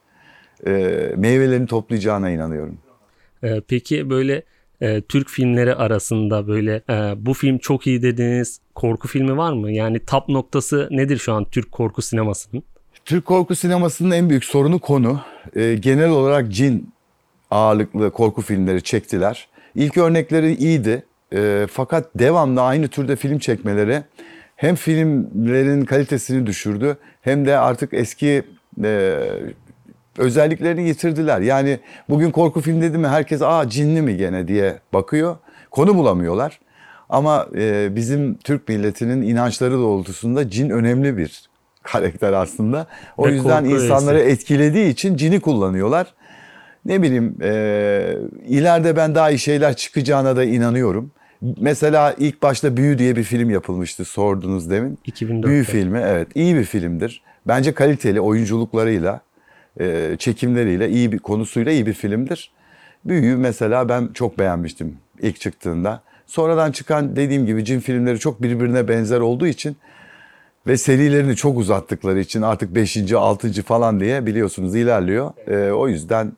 e, 0.67 0.71
meyvelerini 1.17 1.67
toplayacağına 1.67 2.31
inanıyorum. 2.31 2.79
Ee, 3.45 3.63
peki 3.69 4.11
böyle 4.11 4.43
e, 4.81 5.01
Türk 5.01 5.29
filmleri 5.29 5.75
arasında 5.75 6.49
böyle 6.49 6.83
e, 6.91 7.27
bu 7.27 7.35
film 7.35 7.59
çok 7.59 7.87
iyi 7.87 8.03
dediğiniz 8.03 8.61
korku 8.75 9.09
filmi 9.09 9.37
var 9.37 9.53
mı? 9.53 9.73
Yani 9.73 10.05
tap 10.05 10.29
noktası 10.29 10.89
nedir 10.91 11.19
şu 11.19 11.33
an 11.33 11.45
Türk 11.45 11.73
korku 11.73 12.03
sinemasının? 12.03 12.63
Türk 13.05 13.25
korku 13.25 13.57
sinemasının 13.57 14.11
en 14.11 14.31
büyük 14.31 14.45
sorunu 14.45 14.79
konu. 14.79 15.21
E, 15.57 15.75
genel 15.75 16.11
olarak 16.11 16.53
cin 16.53 16.93
ağırlıklı 17.51 18.11
korku 18.11 18.43
filmleri 18.43 18.83
çektiler. 18.83 19.49
İlk 19.75 19.97
örnekleri 19.97 20.55
iyiydi. 20.55 21.03
E, 21.35 21.67
fakat 21.73 22.07
devamlı 22.15 22.63
aynı 22.63 22.89
türde 22.89 23.17
film 23.17 23.39
çekmeleri 23.39 24.03
hem 24.57 24.75
filmlerin 24.75 25.85
kalitesini 25.85 26.47
düşürdü 26.47 26.97
hem 27.23 27.47
de 27.47 27.59
artık 27.59 27.95
eski 27.95 28.43
e, 28.85 29.19
özelliklerini 30.19 30.89
yitirdiler. 30.89 31.41
Yani 31.41 31.79
bugün 32.09 32.31
korku 32.31 32.61
film 32.61 32.83
dedi 32.83 32.99
mi 32.99 33.09
herkes 33.09 33.43
aa 33.43 33.69
cinli 33.69 34.03
mi 34.03 34.17
gene 34.17 34.49
diye 34.49 34.79
bakıyor. 34.93 35.37
Konu 35.71 35.95
bulamıyorlar. 35.95 36.61
Ama 37.09 37.47
e, 37.57 37.97
bizim 37.97 38.35
Türk 38.35 38.69
milletinin 38.69 39.23
inançları 39.23 39.73
doğrultusunda 39.73 40.51
cin 40.51 40.71
önemli 40.71 41.17
bir 41.17 41.49
karakter 41.83 42.33
aslında. 42.33 42.87
O 43.17 43.27
Ve 43.27 43.33
yüzden 43.33 43.65
insanları 43.65 44.19
öğesi. 44.19 44.31
etkilediği 44.31 44.89
için 44.89 45.17
cini 45.17 45.41
kullanıyorlar. 45.41 46.07
Ne 46.89 47.03
bileyim 47.03 47.37
e, 47.43 48.17
ileride 48.47 48.97
ben 48.97 49.15
daha 49.15 49.31
iyi 49.31 49.39
şeyler 49.39 49.77
çıkacağına 49.77 50.37
da 50.37 50.45
inanıyorum. 50.45 51.11
Mesela 51.61 52.15
ilk 52.19 52.43
başta 52.43 52.77
Büyü 52.77 52.99
diye 52.99 53.17
bir 53.17 53.23
film 53.23 53.51
yapılmıştı 53.51 54.05
sordunuz 54.05 54.71
demin. 54.71 54.99
2004'te. 55.07 55.49
Büyü 55.49 55.65
filmi 55.65 55.99
evet 55.99 56.29
iyi 56.35 56.57
bir 56.57 56.65
filmdir. 56.65 57.23
Bence 57.47 57.75
kaliteli 57.75 58.21
oyunculuklarıyla, 58.21 59.21
e, 59.81 60.17
çekimleriyle, 60.19 60.89
iyi 60.89 61.13
bir 61.13 61.19
konusuyla 61.19 61.73
iyi 61.73 61.87
bir 61.87 61.93
filmdir. 61.93 62.51
Büyü'yü 63.05 63.37
mesela 63.37 63.89
ben 63.89 64.09
çok 64.15 64.39
beğenmiştim 64.39 64.97
ilk 65.23 65.41
çıktığında. 65.41 66.03
Sonradan 66.27 66.73
çıkan 66.73 67.17
dediğim 67.17 67.47
gibi 67.47 67.65
cin 67.65 67.81
filmleri 67.81 68.19
çok 68.19 68.43
birbirine 68.43 68.89
benzer 68.89 69.21
olduğu 69.21 69.47
için 69.47 69.77
ve 70.67 70.77
serilerini 70.77 71.37
çok 71.37 71.59
uzattıkları 71.59 72.21
için 72.21 72.43
artık 72.43 72.75
5. 72.75 73.13
6. 73.13 73.63
falan 73.63 74.01
diye 74.01 74.27
biliyorsunuz 74.27 74.75
ilerliyor. 74.75 75.31
E, 75.49 75.73
o 75.73 75.89
yüzden 75.89 76.33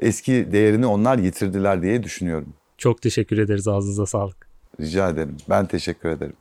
eski 0.00 0.52
değerini 0.52 0.86
onlar 0.86 1.18
yitirdiler 1.18 1.82
diye 1.82 2.02
düşünüyorum. 2.02 2.54
Çok 2.78 3.02
teşekkür 3.02 3.38
ederiz 3.38 3.68
ağzınıza 3.68 4.06
sağlık. 4.06 4.48
Rica 4.80 5.10
ederim. 5.10 5.36
Ben 5.48 5.66
teşekkür 5.66 6.08
ederim. 6.08 6.36